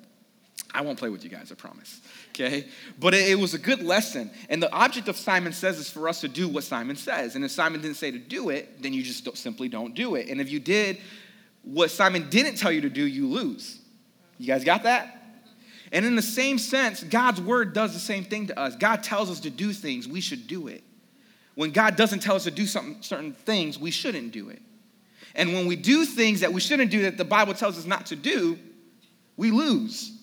I 0.74 0.82
won't 0.82 0.98
play 0.98 1.10
with 1.10 1.24
you 1.24 1.30
guys, 1.30 1.52
I 1.52 1.56
promise. 1.56 2.02
Okay? 2.30 2.66
But 3.00 3.14
it, 3.14 3.30
it, 3.30 3.36
was 3.36 3.54
a 3.54 3.60
good 3.60 3.84
lesson. 3.84 4.32
And 4.50 4.60
the 4.60 4.72
object 4.74 5.08
of 5.10 5.16
Simon 5.16 5.54
Says 5.54 5.78
is 5.78 5.92
for 5.92 6.10
us 6.10 6.22
to 6.22 6.28
do 6.28 6.48
what 6.48 6.64
Simon 6.64 6.96
says. 6.96 7.36
And 7.36 7.46
if 7.46 7.52
Simon 7.52 7.82
didn't 7.82 7.98
say 7.98 8.10
to 8.10 8.18
do 8.18 8.50
it, 8.50 8.82
then 8.82 8.94
you 8.94 9.04
just 9.04 9.24
don't, 9.24 9.38
simply 9.38 9.70
don't 9.70 9.94
do 9.94 10.16
it. 10.16 10.28
And 10.28 10.42
if 10.42 10.50
you 10.50 10.60
did 10.60 10.98
what 11.62 11.92
Simon 11.92 12.28
didn't 12.32 12.56
tell 12.56 12.72
you 12.72 12.82
to 12.82 12.90
do, 12.90 13.06
you 13.06 13.28
lose. 13.28 13.80
You 14.40 14.48
guys 14.48 14.64
got 14.64 14.82
that? 14.84 15.24
And 15.92 16.04
in 16.04 16.16
the 16.16 16.22
same 16.24 16.58
sense, 16.58 17.04
God's 17.04 17.40
word 17.40 17.74
does 17.74 17.94
the 17.94 18.00
same 18.00 18.24
thing 18.24 18.48
to 18.48 18.60
us. 18.60 18.76
God 18.76 19.04
tells 19.04 19.30
us 19.30 19.42
to 19.42 19.52
do 19.52 19.72
things, 19.72 20.08
we 20.08 20.20
should 20.20 20.48
do 20.48 20.68
it. 20.68 20.84
When 21.56 21.72
God 21.72 21.96
doesn't 21.96 22.22
tell 22.22 22.36
us 22.36 22.46
to 22.46 22.52
do 22.52 22.66
something, 22.66 23.02
certain 23.02 23.34
things, 23.34 23.78
we 23.78 23.92
shouldn't 23.92 24.32
do 24.32 24.50
it. 24.50 24.62
And 25.36 25.54
when 25.54 25.68
we 25.68 25.76
do 25.76 26.06
things 26.06 26.42
that 26.42 26.52
we 26.52 26.62
shouldn't 26.62 26.92
do 26.92 27.04
that 27.04 27.18
the 27.18 27.26
Bible 27.26 27.54
tells 27.54 27.78
us 27.78 27.86
not 27.86 28.08
to 28.08 28.16
do, 28.16 28.58
we 29.38 29.52
lose. 29.52 30.18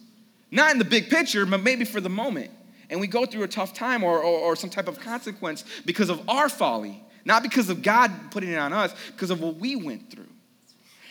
Not 0.51 0.71
in 0.73 0.79
the 0.79 0.85
big 0.85 1.11
picture, 1.11 1.45
but 1.45 1.62
maybe 1.62 1.85
for 1.85 2.01
the 2.01 2.09
moment. 2.09 2.51
And 2.91 3.01
we 3.01 3.07
go 3.07 3.27
through 3.27 3.43
a 3.43 3.49
tough 3.49 3.75
time 3.75 4.03
or, 4.03 4.19
or, 4.19 4.38
or 4.38 4.57
some 4.57 4.71
type 4.71 4.88
of 4.88 4.99
consequence 4.99 5.64
because 5.85 6.09
of 6.09 6.27
our 6.29 6.49
folly, 6.49 7.03
Not 7.25 7.43
because 7.43 7.69
of 7.69 7.83
God 7.83 8.11
putting 8.31 8.51
it 8.51 8.57
on 8.57 8.73
us, 8.73 8.95
because 9.09 9.31
of 9.31 9.41
what 9.41 9.57
we 9.57 9.77
went 9.77 10.11
through. 10.11 10.25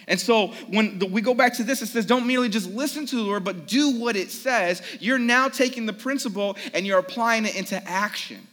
And 0.08 0.19
so 0.19 0.47
when 0.69 0.99
the, 0.99 1.06
we 1.06 1.21
go 1.21 1.34
back 1.34 1.53
to 1.56 1.63
this, 1.63 1.82
it 1.82 1.88
says, 1.88 2.06
don't 2.06 2.25
merely 2.25 2.49
just 2.49 2.69
listen 2.69 3.06
to 3.06 3.15
the 3.15 3.21
Lord, 3.21 3.43
but 3.43 3.67
do 3.67 3.99
what 3.99 4.15
it 4.15 4.32
says. 4.32 4.82
You're 4.99 5.19
now 5.19 5.49
taking 5.49 5.86
the 5.86 5.93
principle 5.93 6.56
and 6.73 6.88
you're 6.88 6.97
applying 6.97 7.45
it 7.45 7.56
into 7.56 7.82
action. 7.88 8.47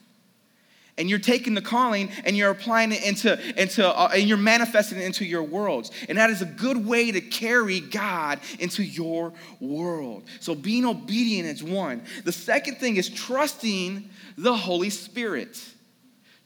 And 0.97 1.11
you're 1.11 1.19
taking 1.19 1.55
the 1.55 1.63
calling 1.63 2.09
and 2.25 2.37
you're 2.37 2.51
applying 2.51 2.93
it 2.93 3.05
into, 3.05 3.39
into 3.61 3.87
uh, 3.87 4.11
and 4.15 4.29
you're 4.29 4.37
manifesting 4.37 4.99
it 4.99 5.05
into 5.05 5.25
your 5.25 5.43
worlds. 5.43 5.91
And 6.09 6.19
that 6.19 6.31
is 6.31 6.41
a 6.41 6.47
good 6.47 6.87
way 6.87 7.11
to 7.11 7.21
carry 7.21 7.81
God 7.81 8.39
into 8.61 8.85
your 8.85 9.33
world. 9.59 10.23
So 10.39 10.55
being 10.55 10.85
obedient 10.85 11.49
is 11.49 11.65
one. 11.65 12.03
The 12.25 12.31
second 12.31 12.77
thing 12.77 12.97
is 12.97 13.09
trusting 13.09 14.09
the 14.39 14.55
Holy 14.55 14.91
Spirit. 14.91 15.61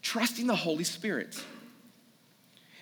Trusting 0.01 0.47
the 0.47 0.55
Holy 0.55 0.83
Spirit. 0.83 1.39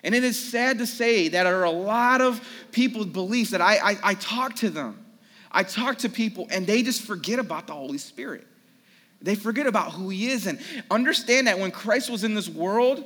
And 0.04 0.16
it 0.16 0.24
is 0.24 0.40
sad 0.40 0.78
to 0.78 0.88
say 0.88 1.28
that 1.28 1.44
there 1.44 1.60
are 1.60 1.66
a 1.66 1.72
lot 1.72 2.22
of 2.22 2.40
people's 2.72 3.08
beliefs 3.08 3.52
that 3.52 3.60
I, 3.60 3.76
I, 3.76 3.98
I 4.04 4.14
talk 4.14 4.56
to 4.58 4.70
them. 4.70 5.04
I 5.52 5.64
talk 5.64 5.98
to 6.00 6.10
people 6.10 6.48
and 6.50 6.66
they 6.66 6.82
just 6.82 7.02
forget 7.02 7.40
about 7.40 7.68
the 7.68 7.74
Holy 7.74 7.98
Spirit. 7.98 8.48
They 9.22 9.36
forget 9.36 9.68
about 9.68 9.94
who 9.94 10.10
He 10.10 10.30
is 10.30 10.48
and 10.48 10.60
understand 10.92 11.48
that 11.48 11.60
when 11.60 11.72
Christ 11.72 12.10
was 12.10 12.24
in 12.24 12.36
this 12.36 12.50
world, 12.50 13.04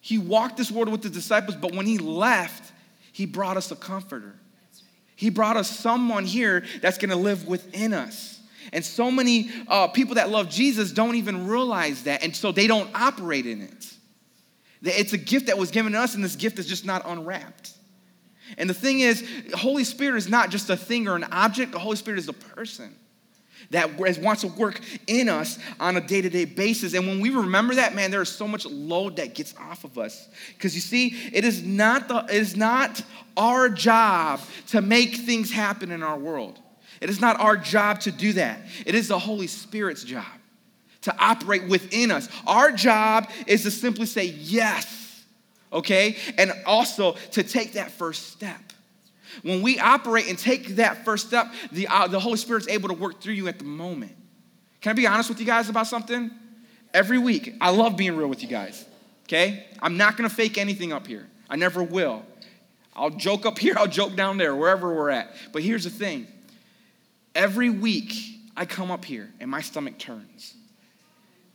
He 0.00 0.18
walked 0.18 0.56
this 0.56 0.70
world 0.70 0.88
with 0.88 1.02
the 1.02 1.10
disciples, 1.10 1.56
but 1.56 1.74
when 1.74 1.86
He 1.86 1.98
left, 1.98 2.72
He 3.12 3.26
brought 3.26 3.56
us 3.56 3.70
a 3.70 3.76
comforter. 3.76 4.34
He 5.16 5.28
brought 5.28 5.56
us 5.56 5.68
someone 5.68 6.24
here 6.24 6.64
that's 6.80 6.98
gonna 6.98 7.16
live 7.16 7.46
within 7.46 7.92
us. 7.92 8.40
And 8.72 8.84
so 8.84 9.10
many 9.10 9.50
uh, 9.68 9.88
people 9.88 10.14
that 10.14 10.30
love 10.30 10.48
Jesus 10.48 10.92
don't 10.92 11.16
even 11.16 11.48
realize 11.48 12.04
that, 12.04 12.22
and 12.22 12.34
so 12.34 12.52
they 12.52 12.66
don't 12.66 12.90
operate 12.94 13.46
in 13.46 13.62
it. 13.62 13.92
It's 14.82 15.12
a 15.12 15.18
gift 15.18 15.46
that 15.46 15.58
was 15.58 15.70
given 15.70 15.92
to 15.92 15.98
us, 15.98 16.14
and 16.14 16.22
this 16.24 16.36
gift 16.36 16.58
is 16.58 16.66
just 16.66 16.86
not 16.86 17.02
unwrapped. 17.04 17.72
And 18.56 18.70
the 18.70 18.74
thing 18.74 19.00
is, 19.00 19.26
Holy 19.54 19.84
Spirit 19.84 20.16
is 20.16 20.28
not 20.28 20.50
just 20.50 20.70
a 20.70 20.76
thing 20.76 21.08
or 21.08 21.16
an 21.16 21.24
object, 21.24 21.72
the 21.72 21.78
Holy 21.78 21.96
Spirit 21.96 22.18
is 22.18 22.28
a 22.28 22.32
person 22.32 22.94
that 23.70 23.98
wants 23.98 24.40
to 24.42 24.48
work 24.48 24.80
in 25.06 25.28
us 25.28 25.58
on 25.78 25.96
a 25.96 26.00
day 26.00 26.20
to 26.20 26.30
day 26.30 26.44
basis. 26.44 26.94
And 26.94 27.06
when 27.06 27.20
we 27.20 27.30
remember 27.30 27.74
that, 27.76 27.94
man, 27.94 28.10
there 28.10 28.22
is 28.22 28.28
so 28.28 28.48
much 28.48 28.66
load 28.66 29.16
that 29.16 29.34
gets 29.34 29.54
off 29.58 29.84
of 29.84 29.98
us. 29.98 30.28
Because 30.54 30.74
you 30.74 30.80
see, 30.80 31.08
it 31.32 31.44
is, 31.44 31.62
not 31.62 32.08
the, 32.08 32.24
it 32.24 32.40
is 32.40 32.56
not 32.56 33.02
our 33.36 33.68
job 33.68 34.40
to 34.68 34.80
make 34.80 35.16
things 35.16 35.52
happen 35.52 35.90
in 35.90 36.02
our 36.02 36.18
world. 36.18 36.58
It 37.00 37.08
is 37.10 37.20
not 37.20 37.40
our 37.40 37.56
job 37.56 38.00
to 38.00 38.12
do 38.12 38.32
that. 38.34 38.60
It 38.84 38.94
is 38.94 39.08
the 39.08 39.18
Holy 39.18 39.46
Spirit's 39.46 40.04
job 40.04 40.26
to 41.02 41.16
operate 41.18 41.66
within 41.68 42.10
us. 42.10 42.28
Our 42.46 42.72
job 42.72 43.30
is 43.46 43.62
to 43.62 43.70
simply 43.70 44.06
say 44.06 44.26
yes, 44.26 45.24
okay? 45.72 46.16
And 46.36 46.52
also 46.66 47.12
to 47.32 47.42
take 47.42 47.72
that 47.74 47.90
first 47.90 48.32
step. 48.32 48.60
When 49.42 49.62
we 49.62 49.78
operate 49.78 50.28
and 50.28 50.38
take 50.38 50.76
that 50.76 51.04
first 51.04 51.28
step, 51.28 51.52
the, 51.72 51.86
uh, 51.88 52.06
the 52.06 52.20
Holy 52.20 52.36
Spirit's 52.36 52.68
able 52.68 52.88
to 52.88 52.94
work 52.94 53.20
through 53.20 53.34
you 53.34 53.48
at 53.48 53.58
the 53.58 53.64
moment. 53.64 54.12
Can 54.80 54.90
I 54.90 54.92
be 54.94 55.06
honest 55.06 55.28
with 55.28 55.40
you 55.40 55.46
guys 55.46 55.68
about 55.68 55.86
something? 55.86 56.30
Every 56.92 57.18
week, 57.18 57.54
I 57.60 57.70
love 57.70 57.96
being 57.96 58.16
real 58.16 58.28
with 58.28 58.42
you 58.42 58.48
guys, 58.48 58.84
okay? 59.24 59.66
I'm 59.80 59.96
not 59.96 60.16
gonna 60.16 60.28
fake 60.28 60.58
anything 60.58 60.92
up 60.92 61.06
here. 61.06 61.28
I 61.48 61.56
never 61.56 61.82
will. 61.82 62.24
I'll 62.94 63.10
joke 63.10 63.46
up 63.46 63.58
here, 63.60 63.74
I'll 63.76 63.86
joke 63.86 64.16
down 64.16 64.36
there, 64.38 64.56
wherever 64.56 64.94
we're 64.94 65.10
at. 65.10 65.34
But 65.52 65.62
here's 65.62 65.84
the 65.84 65.90
thing 65.90 66.26
every 67.34 67.70
week, 67.70 68.12
I 68.56 68.66
come 68.66 68.90
up 68.90 69.04
here 69.04 69.30
and 69.40 69.50
my 69.50 69.60
stomach 69.60 69.98
turns. 69.98 70.54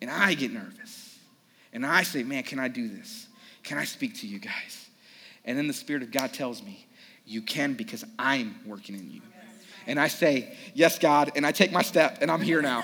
And 0.02 0.10
I 0.10 0.34
get 0.34 0.52
nervous. 0.52 1.18
And 1.74 1.86
I 1.86 2.04
say, 2.04 2.24
man, 2.24 2.44
can 2.44 2.60
I 2.60 2.68
do 2.68 2.88
this? 2.88 3.28
Can 3.64 3.78
I 3.78 3.86
speak 3.86 4.16
to 4.22 4.28
you 4.28 4.40
guys? 4.40 4.90
And 5.46 5.58
then 5.58 5.68
the 5.68 5.74
Spirit 5.74 6.04
of 6.04 6.12
God 6.12 6.34
tells 6.34 6.64
me, 6.64 6.86
you 7.26 7.42
can 7.42 7.74
because 7.74 8.04
I'm 8.18 8.56
working 8.66 8.96
in 8.96 9.12
you. 9.12 9.22
And 9.88 10.00
I 10.00 10.08
say, 10.08 10.56
yes, 10.74 10.98
God. 11.00 11.32
And 11.36 11.46
I 11.46 11.52
take 11.52 11.72
my 11.72 11.82
step 11.82 12.20
and 12.22 12.32
I'm 12.32 12.42
here 12.42 12.62
now. 12.62 12.84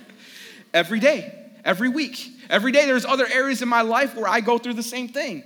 every 0.74 1.00
day, 1.00 1.32
every 1.64 1.88
week, 1.88 2.30
every 2.50 2.72
day, 2.72 2.86
there's 2.86 3.04
other 3.04 3.26
areas 3.26 3.62
in 3.62 3.68
my 3.68 3.82
life 3.82 4.14
where 4.14 4.28
I 4.28 4.40
go 4.40 4.58
through 4.58 4.74
the 4.74 4.82
same 4.82 5.08
thing. 5.08 5.42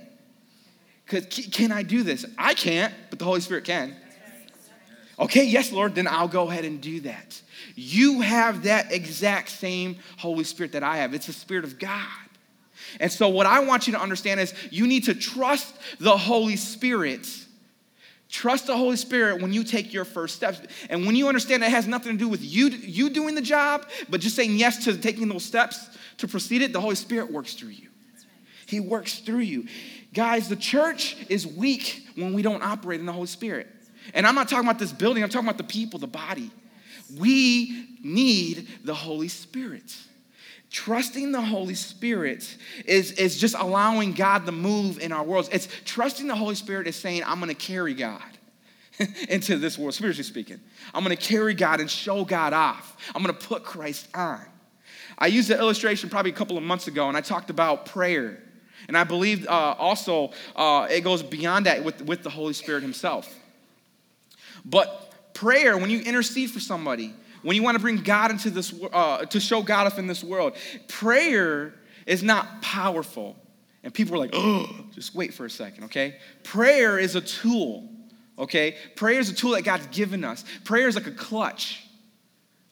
Because 1.05 1.25
can 1.51 1.71
I 1.71 1.83
do 1.83 2.03
this? 2.03 2.25
I 2.37 2.53
can't, 2.53 2.93
but 3.09 3.19
the 3.19 3.25
Holy 3.25 3.41
Spirit 3.41 3.65
can. 3.65 3.95
Okay, 5.19 5.45
yes, 5.45 5.71
Lord, 5.71 5.95
then 5.95 6.07
I'll 6.07 6.27
go 6.27 6.49
ahead 6.49 6.65
and 6.65 6.81
do 6.81 7.01
that. 7.01 7.39
You 7.75 8.21
have 8.21 8.63
that 8.63 8.91
exact 8.91 9.49
same 9.49 9.97
Holy 10.17 10.43
Spirit 10.43 10.71
that 10.71 10.83
I 10.83 10.97
have. 10.97 11.13
It's 11.13 11.27
the 11.27 11.33
Spirit 11.33 11.65
of 11.65 11.77
God. 11.77 12.07
And 12.99 13.11
so, 13.11 13.29
what 13.29 13.45
I 13.45 13.59
want 13.61 13.87
you 13.87 13.93
to 13.93 14.01
understand 14.01 14.39
is 14.39 14.53
you 14.71 14.87
need 14.87 15.05
to 15.05 15.13
trust 15.13 15.73
the 15.99 16.17
Holy 16.17 16.55
Spirit. 16.55 17.27
Trust 18.33 18.65
the 18.65 18.75
Holy 18.75 18.95
Spirit 18.95 19.43
when 19.43 19.53
you 19.53 19.63
take 19.63 19.93
your 19.93 20.05
first 20.05 20.35
steps. 20.35 20.59
And 20.89 21.05
when 21.05 21.15
you 21.15 21.27
understand 21.27 21.61
that 21.61 21.67
it 21.67 21.75
has 21.75 21.85
nothing 21.85 22.13
to 22.13 22.17
do 22.17 22.27
with 22.27 22.41
you, 22.41 22.69
you 22.69 23.11
doing 23.11 23.35
the 23.35 23.43
job, 23.43 23.85
but 24.09 24.21
just 24.21 24.35
saying 24.35 24.57
yes 24.57 24.85
to 24.85 24.97
taking 24.97 25.29
those 25.29 25.45
steps 25.45 25.87
to 26.17 26.27
proceed 26.27 26.63
it, 26.63 26.73
the 26.73 26.81
Holy 26.81 26.95
Spirit 26.95 27.31
works 27.31 27.53
through 27.53 27.69
you. 27.69 27.89
He 28.65 28.79
works 28.79 29.19
through 29.19 29.41
you. 29.41 29.67
Guys, 30.15 30.49
the 30.49 30.55
church 30.55 31.15
is 31.29 31.45
weak 31.45 32.07
when 32.15 32.33
we 32.33 32.41
don't 32.41 32.63
operate 32.63 32.99
in 32.99 33.05
the 33.05 33.13
Holy 33.13 33.27
Spirit. 33.27 33.67
And 34.15 34.25
I'm 34.25 34.33
not 34.33 34.49
talking 34.49 34.67
about 34.67 34.79
this 34.79 34.91
building, 34.91 35.21
I'm 35.21 35.29
talking 35.29 35.47
about 35.47 35.59
the 35.59 35.63
people, 35.63 35.99
the 35.99 36.07
body. 36.07 36.49
We 37.15 37.87
need 38.03 38.67
the 38.83 38.95
Holy 38.95 39.27
Spirit. 39.27 39.95
Trusting 40.73 41.31
the 41.31 41.39
Holy 41.39 41.75
Spirit 41.75 42.57
is, 42.85 43.11
is 43.11 43.37
just 43.37 43.53
allowing 43.53 44.13
God 44.13 44.47
to 44.47 44.51
move 44.51 44.97
in 44.97 45.11
our 45.11 45.23
worlds. 45.23 45.47
It's 45.51 45.67
trusting 45.85 46.25
the 46.25 46.35
Holy 46.35 46.55
Spirit 46.55 46.87
is 46.87 46.95
saying, 46.95 47.21
I'm 47.27 47.39
gonna 47.39 47.53
carry 47.53 47.93
God 47.93 48.23
into 49.29 49.59
this 49.59 49.77
world, 49.77 49.93
spiritually 49.93 50.23
speaking. 50.23 50.59
I'm 50.91 51.03
gonna 51.03 51.15
carry 51.15 51.53
God 51.53 51.79
and 51.79 51.87
show 51.87 52.25
God 52.25 52.53
off. 52.53 52.97
I'm 53.13 53.21
gonna 53.21 53.33
put 53.33 53.63
Christ 53.63 54.07
on. 54.15 54.41
I 55.19 55.27
used 55.27 55.47
the 55.47 55.59
illustration 55.59 56.09
probably 56.09 56.31
a 56.31 56.35
couple 56.35 56.57
of 56.57 56.63
months 56.63 56.87
ago, 56.87 57.07
and 57.07 57.15
I 57.15 57.21
talked 57.21 57.51
about 57.51 57.85
prayer. 57.85 58.41
And 58.87 58.97
I 58.97 59.03
believe 59.03 59.47
uh, 59.47 59.75
also 59.77 60.31
uh, 60.55 60.87
it 60.89 61.01
goes 61.01 61.21
beyond 61.21 61.67
that 61.67 61.83
with, 61.83 62.01
with 62.01 62.23
the 62.23 62.31
Holy 62.31 62.53
Spirit 62.53 62.81
Himself. 62.81 63.31
But 64.65 65.33
prayer, 65.35 65.77
when 65.77 65.91
you 65.91 65.99
intercede 65.99 66.49
for 66.49 66.59
somebody, 66.59 67.13
when 67.43 67.55
you 67.55 67.63
want 67.63 67.75
to 67.75 67.81
bring 67.81 67.97
God 67.97 68.31
into 68.31 68.49
this, 68.49 68.73
uh, 68.91 69.25
to 69.25 69.39
show 69.39 69.61
God 69.61 69.87
up 69.87 69.99
in 69.99 70.07
this 70.07 70.23
world, 70.23 70.55
prayer 70.87 71.73
is 72.05 72.23
not 72.23 72.61
powerful. 72.61 73.35
And 73.83 73.93
people 73.93 74.15
are 74.15 74.17
like, 74.17 74.31
oh, 74.33 74.67
just 74.91 75.13
wait 75.13 75.33
for 75.33 75.45
a 75.45 75.49
second, 75.49 75.85
okay? 75.85 76.17
Prayer 76.43 76.97
is 76.97 77.15
a 77.15 77.21
tool, 77.21 77.89
okay? 78.39 78.77
Prayer 78.95 79.19
is 79.19 79.29
a 79.29 79.35
tool 79.35 79.51
that 79.51 79.63
God's 79.63 79.87
given 79.87 80.23
us. 80.23 80.45
Prayer 80.63 80.87
is 80.87 80.95
like 80.95 81.07
a 81.07 81.11
clutch. 81.11 81.85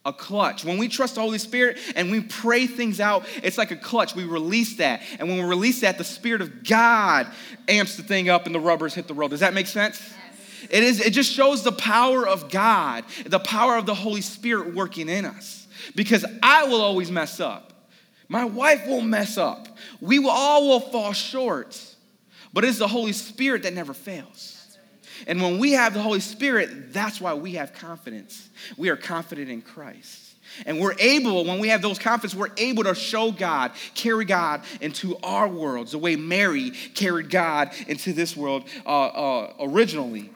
A 0.04 0.14
clutch. 0.14 0.66
When 0.66 0.80
we 0.80 0.88
trust 0.88 1.16
the 1.16 1.22
Holy 1.22 1.38
Spirit 1.38 1.78
and 1.96 2.10
we 2.10 2.22
pray 2.22 2.66
things 2.66 3.00
out, 3.00 3.26
it's 3.44 3.58
like 3.58 3.70
a 3.70 3.76
clutch. 3.76 4.16
We 4.16 4.24
release 4.24 4.78
that. 4.78 5.02
And 5.20 5.28
when 5.30 5.38
we 5.38 5.44
release 5.44 5.82
that, 5.82 5.98
the 5.98 6.04
Spirit 6.04 6.42
of 6.42 6.64
God 6.64 7.28
amps 7.68 7.98
the 7.98 8.04
thing 8.04 8.28
up 8.28 8.48
and 8.48 8.56
the 8.56 8.60
rubbers 8.60 8.96
hit 8.96 9.08
the 9.08 9.14
road. 9.14 9.30
Does 9.30 9.42
that 9.42 9.54
make 9.54 9.68
sense? 9.68 10.02
It, 10.70 10.84
is, 10.84 11.00
it 11.00 11.14
just 11.14 11.32
shows 11.32 11.64
the 11.64 11.72
power 11.72 12.28
of 12.28 12.50
God, 12.50 13.06
the 13.26 13.40
power 13.40 13.78
of 13.78 13.86
the 13.86 13.96
Holy 13.96 14.22
Spirit 14.22 14.74
working 14.74 15.10
in 15.10 15.26
us. 15.26 15.68
Because 15.96 16.26
I 16.44 16.66
will 16.66 16.82
always 16.82 17.10
mess 17.12 17.40
up. 17.40 17.74
My 18.28 18.46
wife 18.46 18.88
will 18.88 19.02
mess 19.02 19.38
up. 19.38 19.68
We 20.00 20.20
will, 20.20 20.30
all 20.30 20.68
will 20.68 20.80
fall 20.80 21.14
short. 21.14 21.80
But 22.54 22.64
it's 22.64 22.78
the 22.78 22.88
Holy 22.88 23.14
Spirit 23.14 23.64
that 23.64 23.74
never 23.74 23.94
fails. 23.94 24.58
And 25.28 25.42
when 25.42 25.60
we 25.60 25.74
have 25.74 25.94
the 25.94 26.02
Holy 26.02 26.20
Spirit, 26.20 26.94
that's 26.94 27.22
why 27.22 27.34
we 27.34 27.54
have 27.54 27.74
confidence. 27.74 28.50
We 28.78 28.90
are 28.90 28.96
confident 28.96 29.50
in 29.50 29.62
Christ. 29.62 30.32
And 30.66 30.80
we're 30.80 30.96
able, 31.00 31.46
when 31.46 31.60
we 31.60 31.70
have 31.70 31.82
those 31.82 31.98
confidence, 31.98 32.36
we're 32.36 32.52
able 32.58 32.84
to 32.84 32.96
show 32.96 33.32
God, 33.32 33.72
carry 33.96 34.26
God 34.26 34.62
into 34.82 35.18
our 35.24 35.48
worlds 35.48 35.92
the 35.92 35.98
way 35.98 36.16
Mary 36.16 36.72
carried 36.72 37.30
God 37.30 37.72
into 37.88 38.12
this 38.14 38.36
world 38.36 38.66
uh, 38.86 38.90
uh, 38.90 39.54
originally. 39.62 40.30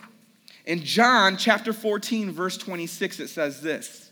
In 0.66 0.84
John 0.84 1.38
chapter 1.38 1.74
14, 1.74 2.32
verse 2.32 2.58
26, 2.58 3.20
it 3.20 3.28
says 3.30 3.62
this 3.62 4.10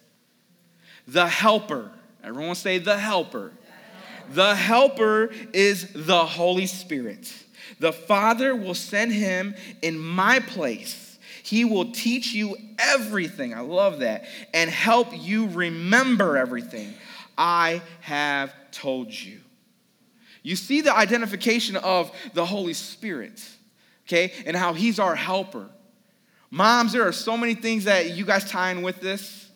The 1.07 1.27
helper, 1.27 1.91
everyone 2.23 2.55
say 2.55 2.77
the 2.77 2.97
helper. 2.97 3.51
The 4.31 4.55
helper 4.55 5.31
is 5.51 5.91
the 5.93 6.25
Holy 6.25 6.65
Spirit. 6.65 7.31
The 7.79 7.91
Father 7.91 8.55
will 8.55 8.75
send 8.75 9.11
him 9.11 9.55
in 9.81 9.99
my 9.99 10.39
place. 10.39 11.19
He 11.43 11.65
will 11.65 11.91
teach 11.91 12.33
you 12.33 12.55
everything. 12.79 13.53
I 13.53 13.59
love 13.59 13.99
that. 13.99 14.25
And 14.53 14.69
help 14.69 15.09
you 15.11 15.49
remember 15.49 16.37
everything 16.37 16.93
I 17.37 17.81
have 18.01 18.53
told 18.71 19.11
you. 19.11 19.41
You 20.41 20.55
see 20.55 20.81
the 20.81 20.95
identification 20.95 21.75
of 21.75 22.11
the 22.33 22.45
Holy 22.45 22.73
Spirit, 22.73 23.45
okay, 24.07 24.31
and 24.45 24.55
how 24.55 24.73
he's 24.73 24.99
our 24.99 25.15
helper. 25.15 25.69
Moms, 26.53 26.91
there 26.91 27.01
are 27.07 27.11
so 27.11 27.35
many 27.35 27.55
things 27.55 27.85
that 27.85 28.11
you 28.11 28.25
guys 28.25 28.47
tie 28.47 28.69
in 28.69 28.83
with 28.83 29.01
this. 29.01 29.49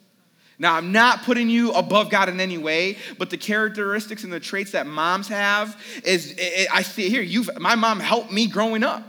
Now, 0.58 0.74
I'm 0.74 0.92
not 0.92 1.22
putting 1.22 1.48
you 1.48 1.72
above 1.74 2.10
God 2.10 2.28
in 2.28 2.40
any 2.40 2.58
way, 2.58 2.98
but 3.20 3.30
the 3.30 3.38
characteristics 3.38 4.24
and 4.24 4.34
the 4.34 4.40
traits 4.40 4.72
that 4.72 4.88
moms 4.88 5.28
have 5.28 5.80
is, 6.04 6.36
I 6.74 6.82
see 6.82 7.06
it 7.06 7.10
here. 7.10 7.22
You've, 7.22 7.52
my 7.60 7.76
mom 7.76 8.00
helped 8.00 8.32
me 8.32 8.48
growing 8.48 8.84
up. 8.84 9.04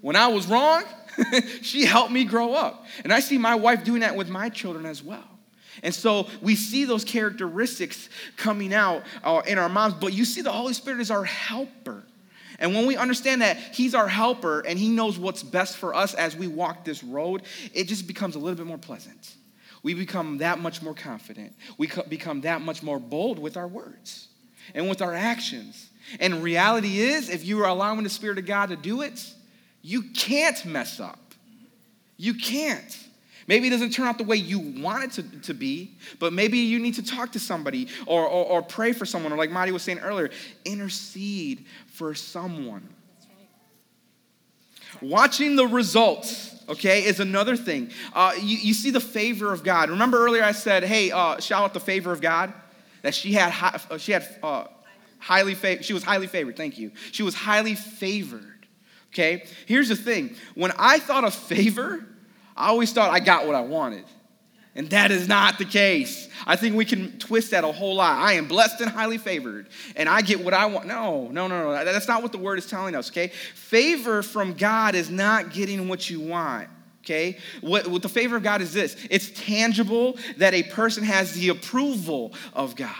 When 0.00 0.16
I 0.16 0.28
was 0.28 0.46
wrong, 0.46 0.84
she 1.60 1.84
helped 1.84 2.10
me 2.10 2.24
grow 2.24 2.54
up. 2.54 2.86
And 3.04 3.12
I 3.12 3.20
see 3.20 3.36
my 3.36 3.54
wife 3.54 3.84
doing 3.84 4.00
that 4.00 4.16
with 4.16 4.30
my 4.30 4.48
children 4.48 4.86
as 4.86 5.02
well. 5.02 5.28
And 5.82 5.94
so 5.94 6.28
we 6.40 6.56
see 6.56 6.86
those 6.86 7.04
characteristics 7.04 8.08
coming 8.38 8.72
out 8.72 9.02
uh, 9.22 9.42
in 9.46 9.58
our 9.58 9.68
moms, 9.68 9.92
but 9.92 10.14
you 10.14 10.24
see 10.24 10.40
the 10.40 10.52
Holy 10.52 10.72
Spirit 10.72 11.00
is 11.00 11.10
our 11.10 11.24
helper. 11.24 12.02
And 12.58 12.74
when 12.74 12.86
we 12.86 12.96
understand 12.96 13.42
that 13.42 13.56
He's 13.56 13.94
our 13.94 14.08
helper 14.08 14.60
and 14.60 14.78
He 14.78 14.88
knows 14.88 15.18
what's 15.18 15.42
best 15.42 15.76
for 15.76 15.94
us 15.94 16.14
as 16.14 16.36
we 16.36 16.46
walk 16.46 16.84
this 16.84 17.02
road, 17.02 17.42
it 17.74 17.84
just 17.84 18.06
becomes 18.06 18.34
a 18.34 18.38
little 18.38 18.56
bit 18.56 18.66
more 18.66 18.78
pleasant 18.78 19.36
we 19.86 19.94
become 19.94 20.38
that 20.38 20.58
much 20.58 20.82
more 20.82 20.94
confident. 20.94 21.54
We 21.78 21.88
become 22.08 22.40
that 22.40 22.60
much 22.60 22.82
more 22.82 22.98
bold 22.98 23.38
with 23.38 23.56
our 23.56 23.68
words 23.68 24.26
and 24.74 24.88
with 24.88 25.00
our 25.00 25.14
actions. 25.14 25.90
And 26.18 26.42
reality 26.42 26.98
is, 26.98 27.30
if 27.30 27.44
you 27.44 27.62
are 27.62 27.68
allowing 27.68 28.02
the 28.02 28.10
Spirit 28.10 28.38
of 28.38 28.46
God 28.46 28.70
to 28.70 28.76
do 28.76 29.02
it, 29.02 29.32
you 29.82 30.02
can't 30.12 30.64
mess 30.64 30.98
up. 30.98 31.20
You 32.16 32.34
can't. 32.34 32.98
Maybe 33.46 33.68
it 33.68 33.70
doesn't 33.70 33.90
turn 33.90 34.06
out 34.06 34.18
the 34.18 34.24
way 34.24 34.36
you 34.36 34.58
want 34.58 35.04
it 35.04 35.10
to, 35.12 35.40
to 35.42 35.54
be, 35.54 35.96
but 36.18 36.32
maybe 36.32 36.58
you 36.58 36.78
need 36.78 36.94
to 36.94 37.04
talk 37.04 37.32
to 37.32 37.38
somebody 37.38 37.88
or, 38.06 38.22
or, 38.24 38.44
or 38.46 38.62
pray 38.62 38.92
for 38.92 39.06
someone, 39.06 39.32
or 39.32 39.36
like 39.36 39.50
Marty 39.50 39.72
was 39.72 39.82
saying 39.82 40.00
earlier, 40.00 40.30
intercede 40.64 41.64
for 41.86 42.14
someone. 42.14 42.88
Watching 45.00 45.56
the 45.56 45.66
results 45.66 46.56
okay, 46.68 47.04
is 47.04 47.20
another 47.20 47.56
thing. 47.56 47.90
Uh, 48.12 48.32
you, 48.38 48.56
you, 48.58 48.74
see 48.74 48.90
the 48.90 49.00
favor 49.00 49.52
of 49.52 49.62
God. 49.62 49.90
Remember 49.90 50.18
earlier 50.18 50.42
I 50.42 50.52
said, 50.52 50.84
hey, 50.84 51.10
uh, 51.10 51.40
shout 51.40 51.62
out 51.62 51.74
the 51.74 51.80
favor 51.80 52.12
of 52.12 52.20
God? 52.20 52.52
That 53.02 53.14
she 53.14 53.32
had, 53.32 53.52
high, 53.52 53.80
uh, 53.90 53.98
she 53.98 54.12
had 54.12 54.26
uh, 54.42 54.64
highly 55.18 55.54
favored, 55.54 55.84
she 55.84 55.92
was 55.92 56.02
highly 56.02 56.26
favored, 56.26 56.56
thank 56.56 56.78
you. 56.78 56.92
She 57.12 57.22
was 57.22 57.34
highly 57.34 57.74
favored, 57.74 58.66
okay? 59.12 59.44
Here's 59.66 59.88
the 59.88 59.96
thing. 59.96 60.34
When 60.54 60.72
I 60.78 60.98
thought 60.98 61.24
of 61.24 61.34
favor, 61.34 62.04
I 62.56 62.68
always 62.68 62.92
thought 62.92 63.10
I 63.10 63.20
got 63.20 63.46
what 63.46 63.54
I 63.54 63.60
wanted. 63.60 64.04
And 64.74 64.90
that 64.90 65.10
is 65.10 65.26
not 65.26 65.58
the 65.58 65.64
case. 65.64 66.28
I 66.46 66.56
think 66.56 66.76
we 66.76 66.84
can 66.84 67.18
twist 67.18 67.52
that 67.52 67.64
a 67.64 67.72
whole 67.72 67.96
lot. 67.96 68.18
I 68.18 68.34
am 68.34 68.46
blessed 68.46 68.82
and 68.82 68.90
highly 68.90 69.16
favored, 69.16 69.68
and 69.96 70.06
I 70.06 70.20
get 70.20 70.44
what 70.44 70.52
I 70.52 70.66
want. 70.66 70.86
No, 70.86 71.28
no, 71.28 71.48
no, 71.48 71.62
no. 71.62 71.84
That's 71.84 72.06
not 72.06 72.22
what 72.22 72.30
the 72.30 72.38
word 72.38 72.58
is 72.58 72.66
telling 72.66 72.94
us, 72.94 73.10
okay? 73.10 73.28
Favor 73.54 74.22
from 74.22 74.52
God 74.52 74.94
is 74.94 75.08
not 75.08 75.50
getting 75.50 75.88
what 75.88 76.10
you 76.10 76.20
want. 76.20 76.68
Okay? 77.02 77.38
What, 77.60 77.86
what 77.86 78.02
the 78.02 78.08
favor 78.08 78.36
of 78.36 78.42
God 78.42 78.60
is 78.60 78.72
this 78.72 78.96
it's 79.10 79.30
tangible 79.30 80.18
that 80.38 80.52
a 80.54 80.64
person 80.64 81.04
has 81.04 81.32
the 81.32 81.48
approval 81.50 82.34
of 82.52 82.76
God. 82.76 82.90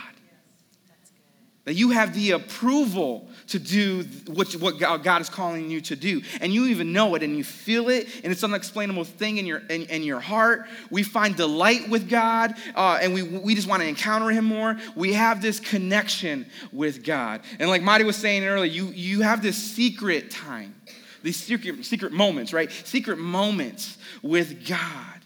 That 1.67 1.73
you 1.73 1.89
have 1.89 2.15
the 2.15 2.31
approval 2.31 3.27
to 3.47 3.59
do 3.59 4.05
what, 4.27 4.53
what 4.53 4.79
God 4.79 5.19
is 5.19 5.27
calling 5.27 5.69
you 5.69 5.81
to 5.81 5.97
do. 5.97 6.21
And 6.39 6.53
you 6.53 6.67
even 6.67 6.93
know 6.93 7.13
it 7.15 7.23
and 7.23 7.35
you 7.35 7.43
feel 7.43 7.89
it, 7.89 8.07
and 8.23 8.31
it's 8.31 8.41
an 8.43 8.53
unexplainable 8.53 9.03
thing 9.03 9.35
in 9.35 9.45
your, 9.45 9.57
in, 9.69 9.81
in 9.83 10.03
your 10.03 10.21
heart. 10.21 10.69
We 10.89 11.03
find 11.03 11.35
delight 11.35 11.89
with 11.89 12.09
God, 12.09 12.53
uh, 12.73 12.99
and 13.01 13.13
we, 13.13 13.23
we 13.23 13.53
just 13.53 13.67
want 13.67 13.81
to 13.81 13.87
encounter 13.89 14.29
Him 14.29 14.45
more. 14.45 14.77
We 14.95 15.11
have 15.11 15.41
this 15.41 15.59
connection 15.59 16.45
with 16.71 17.03
God. 17.03 17.41
And 17.59 17.69
like 17.69 17.81
Marty 17.81 18.05
was 18.05 18.15
saying 18.15 18.45
earlier, 18.45 18.71
you, 18.71 18.85
you 18.91 19.23
have 19.23 19.41
this 19.41 19.57
secret 19.57 20.31
time, 20.31 20.73
these 21.21 21.35
secret, 21.35 21.85
secret 21.85 22.13
moments, 22.13 22.53
right? 22.53 22.71
Secret 22.71 23.17
moments 23.17 23.97
with 24.21 24.65
God. 24.65 25.19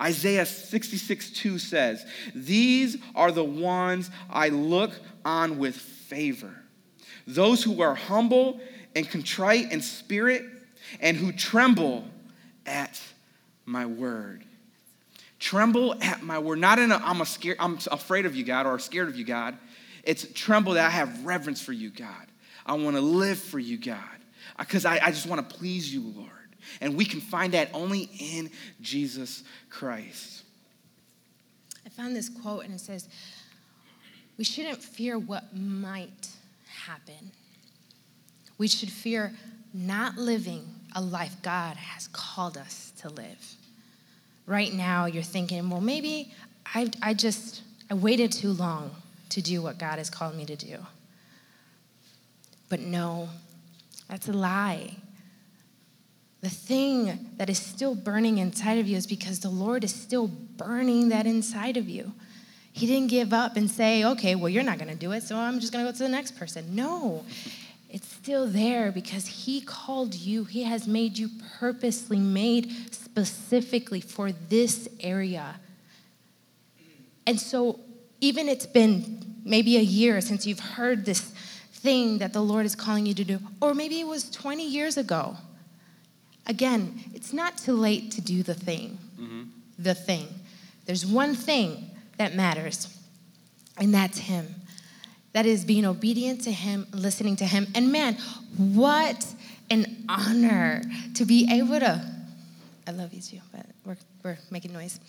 Isaiah 0.00 0.46
66 0.46 1.30
2 1.30 1.58
says, 1.58 2.04
These 2.34 2.98
are 3.14 3.32
the 3.32 3.44
ones 3.44 4.10
I 4.28 4.50
look 4.50 4.92
on 5.24 5.58
with 5.58 5.76
favor. 5.76 6.54
Those 7.26 7.62
who 7.62 7.82
are 7.82 7.94
humble 7.94 8.60
and 8.94 9.08
contrite 9.08 9.72
in 9.72 9.80
spirit 9.80 10.44
and 11.00 11.16
who 11.16 11.32
tremble 11.32 12.04
at 12.64 13.00
my 13.64 13.86
word. 13.86 14.44
Tremble 15.38 15.94
at 16.02 16.22
my 16.22 16.38
word. 16.38 16.58
Not 16.58 16.78
in 16.78 16.92
a 16.92 16.96
I'm, 16.96 17.20
a 17.20 17.26
scared, 17.26 17.56
I'm 17.60 17.78
afraid 17.90 18.26
of 18.26 18.34
you, 18.34 18.44
God, 18.44 18.66
or 18.66 18.78
scared 18.78 19.08
of 19.08 19.16
you, 19.16 19.24
God. 19.24 19.56
It's 20.02 20.26
tremble 20.32 20.74
that 20.74 20.86
I 20.86 20.90
have 20.90 21.24
reverence 21.24 21.60
for 21.60 21.72
you, 21.72 21.90
God. 21.90 22.26
I 22.64 22.74
want 22.74 22.96
to 22.96 23.02
live 23.02 23.38
for 23.38 23.58
you, 23.58 23.76
God, 23.76 23.98
because 24.58 24.84
I, 24.84 24.98
I 25.02 25.10
just 25.10 25.26
want 25.26 25.48
to 25.48 25.56
please 25.56 25.92
you, 25.92 26.12
Lord. 26.16 26.30
And 26.80 26.96
we 26.96 27.04
can 27.04 27.20
find 27.20 27.54
that 27.54 27.70
only 27.72 28.10
in 28.18 28.50
Jesus 28.80 29.44
Christ. 29.70 30.44
I 31.84 31.88
found 31.88 32.14
this 32.14 32.28
quote 32.28 32.64
and 32.64 32.74
it 32.74 32.80
says, 32.80 33.08
we 34.38 34.44
shouldn't 34.44 34.82
fear 34.82 35.18
what 35.18 35.56
might 35.56 36.28
happen. 36.84 37.32
We 38.58 38.68
should 38.68 38.90
fear 38.90 39.32
not 39.72 40.16
living 40.16 40.64
a 40.94 41.00
life 41.00 41.36
God 41.42 41.76
has 41.76 42.08
called 42.08 42.56
us 42.56 42.92
to 43.00 43.08
live. 43.08 43.54
Right 44.46 44.72
now, 44.72 45.06
you're 45.06 45.22
thinking, 45.22 45.68
well, 45.70 45.80
maybe 45.80 46.32
I, 46.74 46.90
I 47.02 47.14
just 47.14 47.62
I 47.90 47.94
waited 47.94 48.32
too 48.32 48.52
long 48.52 48.90
to 49.30 49.40
do 49.40 49.62
what 49.62 49.78
God 49.78 49.98
has 49.98 50.10
called 50.10 50.36
me 50.36 50.44
to 50.46 50.56
do. 50.56 50.78
But 52.68 52.80
no, 52.80 53.28
that's 54.08 54.28
a 54.28 54.32
lie. 54.32 54.96
The 56.42 56.50
thing 56.50 57.30
that 57.38 57.48
is 57.48 57.58
still 57.58 57.94
burning 57.94 58.38
inside 58.38 58.78
of 58.78 58.86
you 58.86 58.96
is 58.96 59.06
because 59.06 59.40
the 59.40 59.48
Lord 59.48 59.84
is 59.84 59.94
still 59.94 60.28
burning 60.28 61.08
that 61.08 61.26
inside 61.26 61.76
of 61.76 61.88
you. 61.88 62.12
He 62.72 62.86
didn't 62.86 63.08
give 63.08 63.32
up 63.32 63.56
and 63.56 63.70
say, 63.70 64.04
okay, 64.04 64.34
well, 64.34 64.50
you're 64.50 64.62
not 64.62 64.78
going 64.78 64.90
to 64.90 64.94
do 64.96 65.12
it, 65.12 65.22
so 65.22 65.36
I'm 65.36 65.60
just 65.60 65.72
going 65.72 65.84
to 65.84 65.90
go 65.90 65.96
to 65.96 66.02
the 66.02 66.10
next 66.10 66.36
person. 66.36 66.74
No, 66.74 67.24
it's 67.88 68.06
still 68.06 68.46
there 68.46 68.92
because 68.92 69.26
He 69.26 69.62
called 69.62 70.14
you. 70.14 70.44
He 70.44 70.64
has 70.64 70.86
made 70.86 71.16
you 71.16 71.30
purposely 71.58 72.18
made 72.18 72.70
specifically 72.92 74.02
for 74.02 74.30
this 74.30 74.88
area. 75.00 75.54
And 77.26 77.40
so, 77.40 77.80
even 78.20 78.48
it's 78.48 78.66
been 78.66 79.40
maybe 79.44 79.78
a 79.78 79.82
year 79.82 80.20
since 80.20 80.46
you've 80.46 80.60
heard 80.60 81.06
this 81.06 81.32
thing 81.72 82.18
that 82.18 82.34
the 82.34 82.42
Lord 82.42 82.66
is 82.66 82.74
calling 82.74 83.06
you 83.06 83.14
to 83.14 83.24
do, 83.24 83.38
or 83.62 83.72
maybe 83.72 84.00
it 84.00 84.06
was 84.06 84.28
20 84.30 84.68
years 84.68 84.98
ago. 84.98 85.36
Again, 86.46 87.02
it's 87.14 87.32
not 87.32 87.58
too 87.58 87.72
late 87.72 88.12
to 88.12 88.20
do 88.20 88.42
the 88.42 88.54
thing. 88.54 88.98
Mm-hmm. 89.20 89.42
The 89.78 89.94
thing. 89.94 90.28
There's 90.86 91.04
one 91.04 91.34
thing 91.34 91.90
that 92.18 92.34
matters, 92.34 92.88
and 93.76 93.92
that's 93.92 94.18
Him. 94.18 94.54
That 95.32 95.44
is 95.44 95.64
being 95.64 95.84
obedient 95.84 96.42
to 96.42 96.52
Him, 96.52 96.86
listening 96.92 97.36
to 97.36 97.44
Him. 97.44 97.66
And 97.74 97.92
man, 97.92 98.14
what 98.56 99.26
an 99.70 100.04
honor 100.08 100.82
to 101.14 101.24
be 101.24 101.48
able 101.52 101.80
to. 101.80 102.00
I 102.86 102.90
love 102.92 103.12
you 103.12 103.20
too, 103.20 103.40
but 103.52 103.66
we're, 103.84 103.96
we're 104.22 104.38
making 104.50 104.72
noise. 104.72 105.00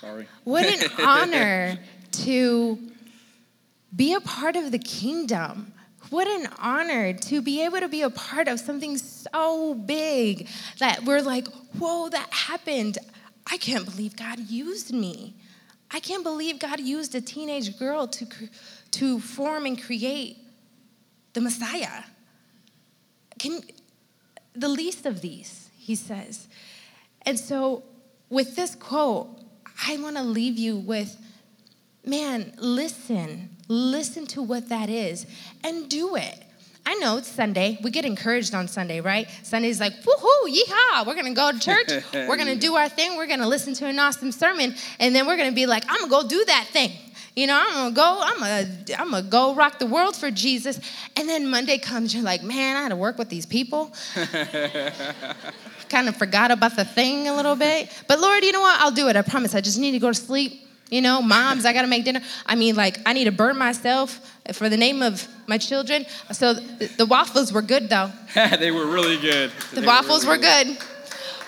Sorry. 0.00 0.26
What 0.44 0.64
an 0.64 0.90
honor 1.04 1.78
to 2.12 2.78
be 3.94 4.14
a 4.14 4.20
part 4.20 4.56
of 4.56 4.72
the 4.72 4.78
kingdom. 4.78 5.72
What 6.10 6.26
an 6.26 6.48
honor 6.58 7.12
to 7.12 7.42
be 7.42 7.64
able 7.64 7.80
to 7.80 7.88
be 7.88 8.02
a 8.02 8.10
part 8.10 8.48
of 8.48 8.60
something 8.60 8.96
so 8.96 9.74
big 9.74 10.48
that 10.78 11.04
we're 11.04 11.22
like, 11.22 11.46
whoa, 11.78 12.08
that 12.08 12.32
happened. 12.32 12.98
I 13.46 13.56
can't 13.58 13.84
believe 13.84 14.16
God 14.16 14.38
used 14.38 14.92
me. 14.92 15.34
I 15.90 16.00
can't 16.00 16.22
believe 16.22 16.58
God 16.58 16.80
used 16.80 17.14
a 17.14 17.20
teenage 17.20 17.78
girl 17.78 18.06
to, 18.08 18.26
to 18.92 19.20
form 19.20 19.66
and 19.66 19.82
create 19.82 20.36
the 21.32 21.40
Messiah. 21.40 22.04
Can, 23.38 23.60
the 24.54 24.68
least 24.68 25.06
of 25.06 25.20
these, 25.20 25.70
he 25.78 25.94
says. 25.94 26.48
And 27.22 27.38
so, 27.38 27.84
with 28.28 28.56
this 28.56 28.74
quote, 28.74 29.40
I 29.86 29.96
want 29.98 30.16
to 30.16 30.22
leave 30.22 30.58
you 30.58 30.76
with 30.76 31.16
man, 32.04 32.52
listen, 32.58 33.50
listen 33.68 34.26
to 34.26 34.42
what 34.42 34.68
that 34.70 34.88
is 34.88 35.26
and 35.62 35.88
do 35.88 36.16
it. 36.16 36.44
I 36.86 36.94
know 36.94 37.18
it's 37.18 37.28
Sunday. 37.28 37.78
We 37.82 37.90
get 37.90 38.06
encouraged 38.06 38.54
on 38.54 38.66
Sunday, 38.66 39.02
right? 39.02 39.28
Sunday's 39.42 39.78
like, 39.78 39.92
woohoo, 40.02 40.48
yeehaw, 40.48 41.06
we're 41.06 41.14
gonna 41.14 41.34
go 41.34 41.52
to 41.52 41.58
church, 41.58 41.90
we're 42.14 42.38
gonna 42.38 42.56
do 42.56 42.76
our 42.76 42.88
thing, 42.88 43.16
we're 43.16 43.26
gonna 43.26 43.46
listen 43.46 43.74
to 43.74 43.86
an 43.86 43.98
awesome 43.98 44.32
sermon, 44.32 44.74
and 44.98 45.14
then 45.14 45.26
we're 45.26 45.36
gonna 45.36 45.52
be 45.52 45.66
like, 45.66 45.84
I'm 45.86 46.00
gonna 46.00 46.22
go 46.22 46.26
do 46.26 46.42
that 46.46 46.68
thing. 46.72 46.92
You 47.36 47.46
know, 47.46 47.62
I'm 47.62 47.74
gonna 47.74 47.94
go, 47.94 48.20
I'm 48.22 48.38
gonna, 48.38 48.68
I'm 48.98 49.10
gonna 49.10 49.22
go 49.22 49.54
rock 49.54 49.78
the 49.78 49.86
world 49.86 50.16
for 50.16 50.30
Jesus. 50.30 50.80
And 51.14 51.28
then 51.28 51.46
Monday 51.46 51.78
comes, 51.78 52.12
you're 52.12 52.24
like, 52.24 52.42
man, 52.42 52.76
I 52.76 52.82
had 52.82 52.88
to 52.88 52.96
work 52.96 53.18
with 53.18 53.28
these 53.28 53.46
people. 53.46 53.92
kind 55.88 56.08
of 56.08 56.16
forgot 56.16 56.50
about 56.50 56.74
the 56.74 56.84
thing 56.84 57.28
a 57.28 57.34
little 57.34 57.54
bit. 57.54 57.90
But 58.08 58.20
Lord, 58.20 58.42
you 58.42 58.52
know 58.52 58.60
what? 58.60 58.80
I'll 58.80 58.90
do 58.90 59.08
it. 59.08 59.16
I 59.16 59.22
promise. 59.22 59.54
I 59.54 59.60
just 59.60 59.78
need 59.78 59.92
to 59.92 59.98
go 59.98 60.08
to 60.08 60.14
sleep. 60.14 60.67
You 60.90 61.02
know, 61.02 61.20
moms, 61.20 61.64
I 61.64 61.72
gotta 61.72 61.86
make 61.86 62.04
dinner. 62.04 62.20
I 62.46 62.54
mean, 62.54 62.74
like, 62.76 62.98
I 63.04 63.12
need 63.12 63.24
to 63.24 63.32
burn 63.32 63.58
myself 63.58 64.20
for 64.52 64.68
the 64.68 64.76
name 64.76 65.02
of 65.02 65.26
my 65.46 65.58
children. 65.58 66.06
So 66.32 66.54
the, 66.54 66.86
the 66.96 67.06
waffles 67.06 67.52
were 67.52 67.62
good, 67.62 67.88
though. 67.90 68.10
they 68.34 68.70
were 68.70 68.86
really 68.86 69.18
good. 69.18 69.50
The 69.72 69.82
they 69.82 69.86
waffles 69.86 70.24
were, 70.24 70.32
really 70.32 70.46
were 70.46 70.64
good. 70.64 70.78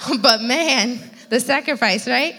good. 0.09 0.23
but 0.23 0.43
man, 0.43 1.01
the 1.31 1.41
sacrifice, 1.41 2.07
right? 2.07 2.35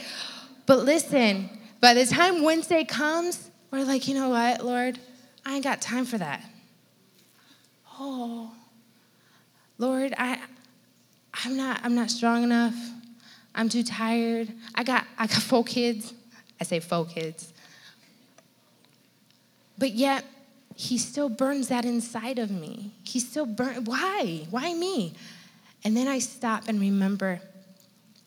But 0.65 0.79
listen, 0.85 1.49
By 1.81 1.95
the 1.95 2.05
time 2.05 2.43
Wednesday 2.43 2.83
comes, 2.85 3.49
we're 3.71 3.83
like, 3.83 4.07
you 4.07 4.13
know 4.13 4.29
what, 4.29 4.63
Lord? 4.63 4.99
I 5.43 5.55
ain't 5.55 5.63
got 5.63 5.81
time 5.81 6.05
for 6.05 6.19
that. 6.19 6.43
Oh, 7.99 8.51
Lord, 9.79 10.13
I, 10.15 10.39
I'm 11.43 11.57
not, 11.57 11.79
I'm 11.83 11.95
not 11.95 12.11
strong 12.11 12.43
enough. 12.43 12.75
I'm 13.55 13.67
too 13.67 13.81
tired. 13.83 14.49
I 14.75 14.83
got, 14.83 15.05
I 15.17 15.25
got 15.25 15.41
four 15.41 15.63
kids. 15.63 16.13
I 16.61 16.63
say 16.63 16.79
four 16.79 17.05
kids. 17.05 17.51
But 19.79 19.93
yet, 19.93 20.23
he 20.75 20.99
still 20.99 21.27
burns 21.27 21.69
that 21.69 21.85
inside 21.85 22.37
of 22.37 22.51
me. 22.51 22.91
He 23.03 23.19
still 23.19 23.47
burns, 23.47 23.87
Why? 23.87 24.45
Why 24.51 24.73
me? 24.75 25.15
And 25.83 25.97
then 25.97 26.07
I 26.07 26.19
stop 26.19 26.67
and 26.67 26.79
remember, 26.79 27.41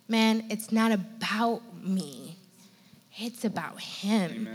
man, 0.09 0.44
it's 0.51 0.73
not 0.73 0.90
about 0.90 1.62
me. 1.81 2.37
It's 3.16 3.44
about 3.44 3.81
him. 3.81 4.49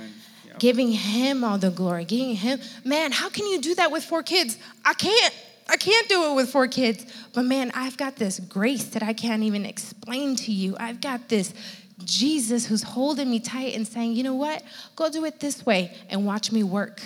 Yep. 0.46 0.60
Giving 0.60 0.92
him 0.92 1.46
all 1.46 1.58
the 1.58 1.72
glory, 1.72 2.04
giving 2.04 2.36
him, 2.36 2.60
man, 2.84 3.14
how 3.14 3.30
can 3.30 3.48
you 3.48 3.62
do 3.62 3.76
that 3.76 3.92
with 3.92 4.04
four 4.04 4.24
kids? 4.24 4.58
I 4.84 4.94
can't. 4.94 5.34
I 5.70 5.78
can't 5.78 6.10
do 6.10 6.32
it 6.32 6.36
with 6.36 6.50
four 6.50 6.68
kids. 6.68 7.06
But 7.34 7.44
man, 7.44 7.72
I've 7.74 7.96
got 7.96 8.18
this 8.18 8.42
grace 8.42 8.90
that 8.90 9.04
I 9.04 9.14
can't 9.14 9.44
even 9.44 9.66
explain 9.66 10.36
to 10.38 10.52
you. 10.52 10.76
I've 10.78 11.00
got 11.00 11.30
this 11.30 11.54
Jesus 12.04 12.66
who's 12.66 12.84
holding 12.84 13.30
me 13.30 13.40
tight 13.40 13.76
and 13.76 13.88
saying, 13.88 14.14
you 14.14 14.24
know 14.24 14.36
what? 14.36 14.64
Go 14.96 15.10
do 15.10 15.26
it 15.26 15.40
this 15.40 15.66
way 15.66 15.96
and 16.10 16.26
watch 16.26 16.52
me 16.52 16.64
work. 16.64 17.02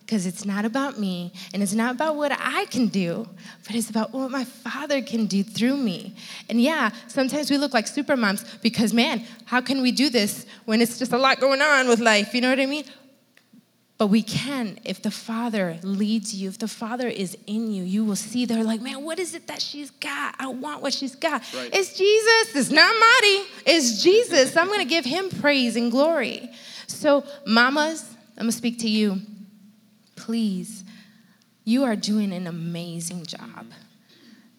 Because 0.00 0.26
it's 0.26 0.44
not 0.44 0.66
about 0.66 0.98
me 0.98 1.32
and 1.54 1.62
it's 1.62 1.72
not 1.72 1.94
about 1.94 2.16
what 2.16 2.30
I 2.38 2.66
can 2.66 2.88
do, 2.88 3.26
but 3.66 3.74
it's 3.74 3.88
about 3.88 4.12
what 4.12 4.30
my 4.30 4.44
Father 4.44 5.00
can 5.00 5.24
do 5.24 5.42
through 5.42 5.78
me. 5.78 6.14
And 6.50 6.60
yeah, 6.60 6.90
sometimes 7.08 7.50
we 7.50 7.56
look 7.56 7.72
like 7.72 7.86
super 7.86 8.14
moms 8.14 8.44
because, 8.58 8.92
man, 8.92 9.24
how 9.46 9.62
can 9.62 9.80
we 9.80 9.92
do 9.92 10.10
this 10.10 10.44
when 10.66 10.82
it's 10.82 10.98
just 10.98 11.12
a 11.14 11.18
lot 11.18 11.40
going 11.40 11.62
on 11.62 11.88
with 11.88 12.00
life? 12.00 12.34
You 12.34 12.42
know 12.42 12.50
what 12.50 12.60
I 12.60 12.66
mean? 12.66 12.84
But 13.96 14.08
we 14.08 14.22
can 14.22 14.78
if 14.84 15.02
the 15.02 15.10
Father 15.10 15.78
leads 15.82 16.34
you, 16.34 16.48
if 16.48 16.58
the 16.58 16.68
Father 16.68 17.06
is 17.06 17.38
in 17.46 17.70
you, 17.70 17.84
you 17.84 18.04
will 18.04 18.16
see 18.16 18.44
they're 18.44 18.64
like, 18.64 18.80
man, 18.80 19.04
what 19.04 19.20
is 19.20 19.34
it 19.34 19.46
that 19.46 19.62
she's 19.62 19.90
got? 19.92 20.34
I 20.38 20.48
want 20.48 20.82
what 20.82 20.92
she's 20.92 21.14
got. 21.14 21.42
Right. 21.54 21.70
It's 21.72 21.96
Jesus. 21.96 22.56
It's 22.56 22.70
not 22.70 22.92
Marty. 22.92 23.50
It's 23.66 24.02
Jesus. 24.02 24.56
I'm 24.56 24.66
going 24.66 24.80
to 24.80 24.84
give 24.84 25.04
him 25.04 25.30
praise 25.30 25.76
and 25.76 25.92
glory. 25.92 26.50
So, 26.88 27.24
mamas, 27.46 28.04
I'm 28.36 28.42
going 28.42 28.50
to 28.50 28.56
speak 28.56 28.80
to 28.80 28.88
you. 28.88 29.20
Please, 30.16 30.82
you 31.64 31.84
are 31.84 31.94
doing 31.94 32.32
an 32.32 32.48
amazing 32.48 33.26
job. 33.26 33.66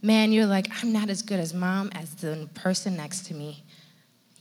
Man, 0.01 0.31
you're 0.31 0.45
like, 0.45 0.67
I'm 0.81 0.93
not 0.93 1.09
as 1.09 1.21
good 1.21 1.39
as 1.39 1.53
mom 1.53 1.89
as 1.93 2.15
the 2.15 2.47
person 2.53 2.95
next 2.95 3.25
to 3.27 3.33
me. 3.33 3.63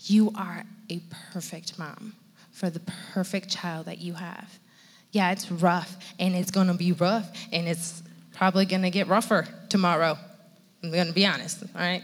You 0.00 0.32
are 0.36 0.64
a 0.88 1.00
perfect 1.32 1.78
mom 1.78 2.14
for 2.52 2.70
the 2.70 2.80
perfect 3.12 3.48
child 3.48 3.86
that 3.86 3.98
you 3.98 4.14
have 4.14 4.58
yeah, 5.14 5.30
it's 5.30 5.50
rough 5.50 5.96
and 6.18 6.34
it's 6.34 6.50
gonna 6.50 6.74
be 6.74 6.92
rough 6.92 7.30
and 7.52 7.68
it's 7.68 8.02
probably 8.34 8.66
gonna 8.66 8.90
get 8.90 9.06
rougher 9.06 9.46
tomorrow. 9.68 10.18
I'm 10.82 10.90
gonna 10.90 11.12
be 11.12 11.24
honest, 11.24 11.62
all 11.62 11.80
right? 11.80 12.02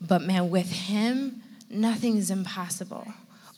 But 0.00 0.22
man, 0.22 0.48
with 0.48 0.70
Him, 0.70 1.42
nothing 1.68 2.16
is 2.16 2.30
impossible. 2.30 3.06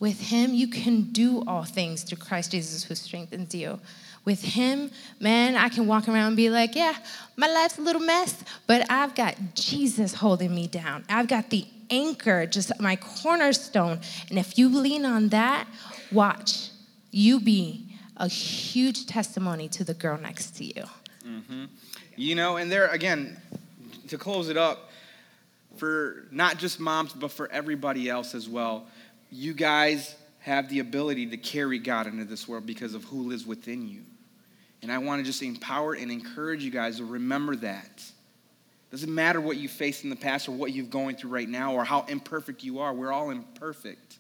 With 0.01 0.21
Him, 0.21 0.53
you 0.53 0.69
can 0.69 1.13
do 1.13 1.45
all 1.47 1.63
things 1.65 2.03
through 2.03 2.19
Christ 2.19 2.51
Jesus 2.51 2.83
who 2.83 2.97
strengthens 2.97 3.55
you. 3.55 3.79
With 4.25 4.43
Him, 4.43 4.91
man, 5.21 5.55
I 5.55 5.69
can 5.69 5.87
walk 5.87 6.09
around 6.09 6.27
and 6.27 6.37
be 6.37 6.51
like, 6.51 6.75
yeah, 6.75 6.97
my 7.37 7.47
life's 7.47 7.79
a 7.79 7.83
little 7.83 8.03
mess, 8.03 8.43
but 8.67 8.91
I've 8.91 9.15
got 9.15 9.37
Jesus 9.55 10.15
holding 10.15 10.53
me 10.53 10.67
down. 10.67 11.05
I've 11.09 11.29
got 11.29 11.51
the 11.51 11.65
anchor, 11.91 12.45
just 12.47 12.73
my 12.81 12.97
cornerstone. 12.97 14.01
And 14.29 14.39
if 14.39 14.59
you 14.59 14.69
lean 14.69 15.07
on 15.07 15.29
that, 15.29 15.69
watch, 16.11 16.71
you 17.13 17.39
be 17.41 17.86
a 18.17 18.29
huge 18.29 19.07
testimony 19.07 19.69
to 19.69 19.85
the 19.85 19.95
girl 19.95 20.19
next 20.19 20.57
to 20.57 20.65
you. 20.65 20.85
Mm-hmm. 21.27 21.65
You 22.17 22.35
know, 22.35 22.57
and 22.57 22.71
there 22.71 22.87
again, 22.89 23.37
to 24.09 24.19
close 24.19 24.49
it 24.49 24.57
up, 24.57 24.91
for 25.77 26.27
not 26.31 26.59
just 26.59 26.81
moms, 26.81 27.13
but 27.13 27.31
for 27.31 27.51
everybody 27.51 28.09
else 28.09 28.35
as 28.35 28.49
well, 28.49 28.87
you 29.31 29.53
guys 29.53 30.15
have 30.41 30.69
the 30.69 30.79
ability 30.79 31.27
to 31.27 31.37
carry 31.37 31.79
God 31.79 32.07
into 32.07 32.25
this 32.25 32.49
world 32.49 32.67
because 32.67 32.95
of 32.95 33.05
who 33.05 33.23
lives 33.23 33.47
within 33.47 33.89
you. 33.89 34.03
And 34.83 34.93
I 34.93 34.99
want 34.99 35.21
to 35.21 35.25
just 35.25 35.43
empower 35.43 35.95
and 35.95 36.11
encourage 36.11 36.63
you 36.63 36.71
guys 36.71 36.99
to 36.99 37.05
remember 37.05 37.57
that. 37.57 38.03
Doesn't 38.91 39.13
matter 39.13 39.41
what 39.41 39.57
you 39.57 39.69
faced 39.69 40.05
in 40.05 40.11
the 40.11 40.17
past 40.17 40.49
or 40.49 40.53
what 40.53 40.73
you're 40.73 40.87
going 40.87 41.17
through 41.17 41.31
right 41.31 41.49
now 41.49 41.75
or 41.75 41.85
how 41.85 42.05
imperfect 42.09 42.63
you 42.63 42.79
are. 42.79 42.95
We're 42.95 43.13
all 43.13 43.31
imperfect. 43.31 44.19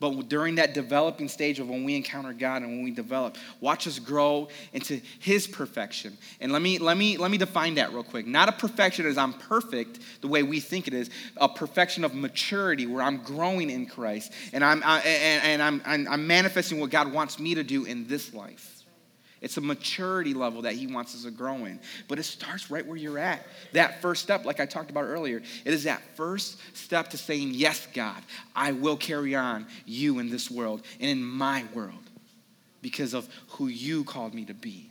But 0.00 0.28
during 0.28 0.56
that 0.56 0.74
developing 0.74 1.28
stage 1.28 1.58
of 1.58 1.68
when 1.68 1.82
we 1.82 1.96
encounter 1.96 2.32
God 2.32 2.62
and 2.62 2.70
when 2.70 2.84
we 2.84 2.92
develop, 2.92 3.36
watch 3.60 3.88
us 3.88 3.98
grow 3.98 4.48
into 4.72 5.00
His 5.18 5.46
perfection. 5.48 6.16
And 6.40 6.52
let 6.52 6.62
me 6.62 6.78
let 6.78 6.96
me 6.96 7.16
let 7.16 7.30
me 7.30 7.38
define 7.38 7.74
that 7.74 7.92
real 7.92 8.04
quick. 8.04 8.26
Not 8.26 8.48
a 8.48 8.52
perfection 8.52 9.06
as 9.06 9.18
I'm 9.18 9.32
perfect 9.32 9.98
the 10.20 10.28
way 10.28 10.44
we 10.44 10.60
think 10.60 10.86
it 10.86 10.94
is. 10.94 11.10
A 11.36 11.48
perfection 11.48 12.04
of 12.04 12.14
maturity 12.14 12.86
where 12.86 13.02
I'm 13.02 13.18
growing 13.18 13.70
in 13.70 13.86
Christ 13.86 14.32
and 14.52 14.64
I'm 14.64 14.82
I, 14.84 15.00
and, 15.00 15.44
and 15.44 15.62
I'm, 15.62 15.82
I'm 15.84 16.08
I'm 16.08 16.26
manifesting 16.26 16.78
what 16.78 16.90
God 16.90 17.12
wants 17.12 17.40
me 17.40 17.56
to 17.56 17.64
do 17.64 17.84
in 17.84 18.06
this 18.06 18.32
life. 18.32 18.77
It's 19.40 19.56
a 19.56 19.60
maturity 19.60 20.34
level 20.34 20.62
that 20.62 20.74
He 20.74 20.86
wants 20.86 21.14
us 21.14 21.24
to 21.24 21.30
grow 21.30 21.64
in. 21.64 21.80
But 22.08 22.18
it 22.18 22.24
starts 22.24 22.70
right 22.70 22.86
where 22.86 22.96
you're 22.96 23.18
at. 23.18 23.46
That 23.72 24.02
first 24.02 24.22
step, 24.22 24.44
like 24.44 24.60
I 24.60 24.66
talked 24.66 24.90
about 24.90 25.04
earlier, 25.04 25.42
it 25.64 25.74
is 25.74 25.84
that 25.84 26.02
first 26.16 26.58
step 26.76 27.08
to 27.10 27.18
saying, 27.18 27.50
Yes, 27.52 27.86
God, 27.94 28.22
I 28.54 28.72
will 28.72 28.96
carry 28.96 29.34
on 29.34 29.66
you 29.86 30.18
in 30.18 30.30
this 30.30 30.50
world 30.50 30.82
and 31.00 31.10
in 31.10 31.22
my 31.22 31.64
world 31.74 31.94
because 32.82 33.14
of 33.14 33.28
who 33.48 33.68
you 33.68 34.04
called 34.04 34.34
me 34.34 34.44
to 34.44 34.54
be. 34.54 34.90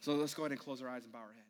So 0.00 0.14
let's 0.14 0.34
go 0.34 0.42
ahead 0.42 0.52
and 0.52 0.60
close 0.60 0.80
our 0.80 0.88
eyes 0.88 1.02
and 1.04 1.12
bow 1.12 1.18
our 1.18 1.24
heads. 1.24 1.49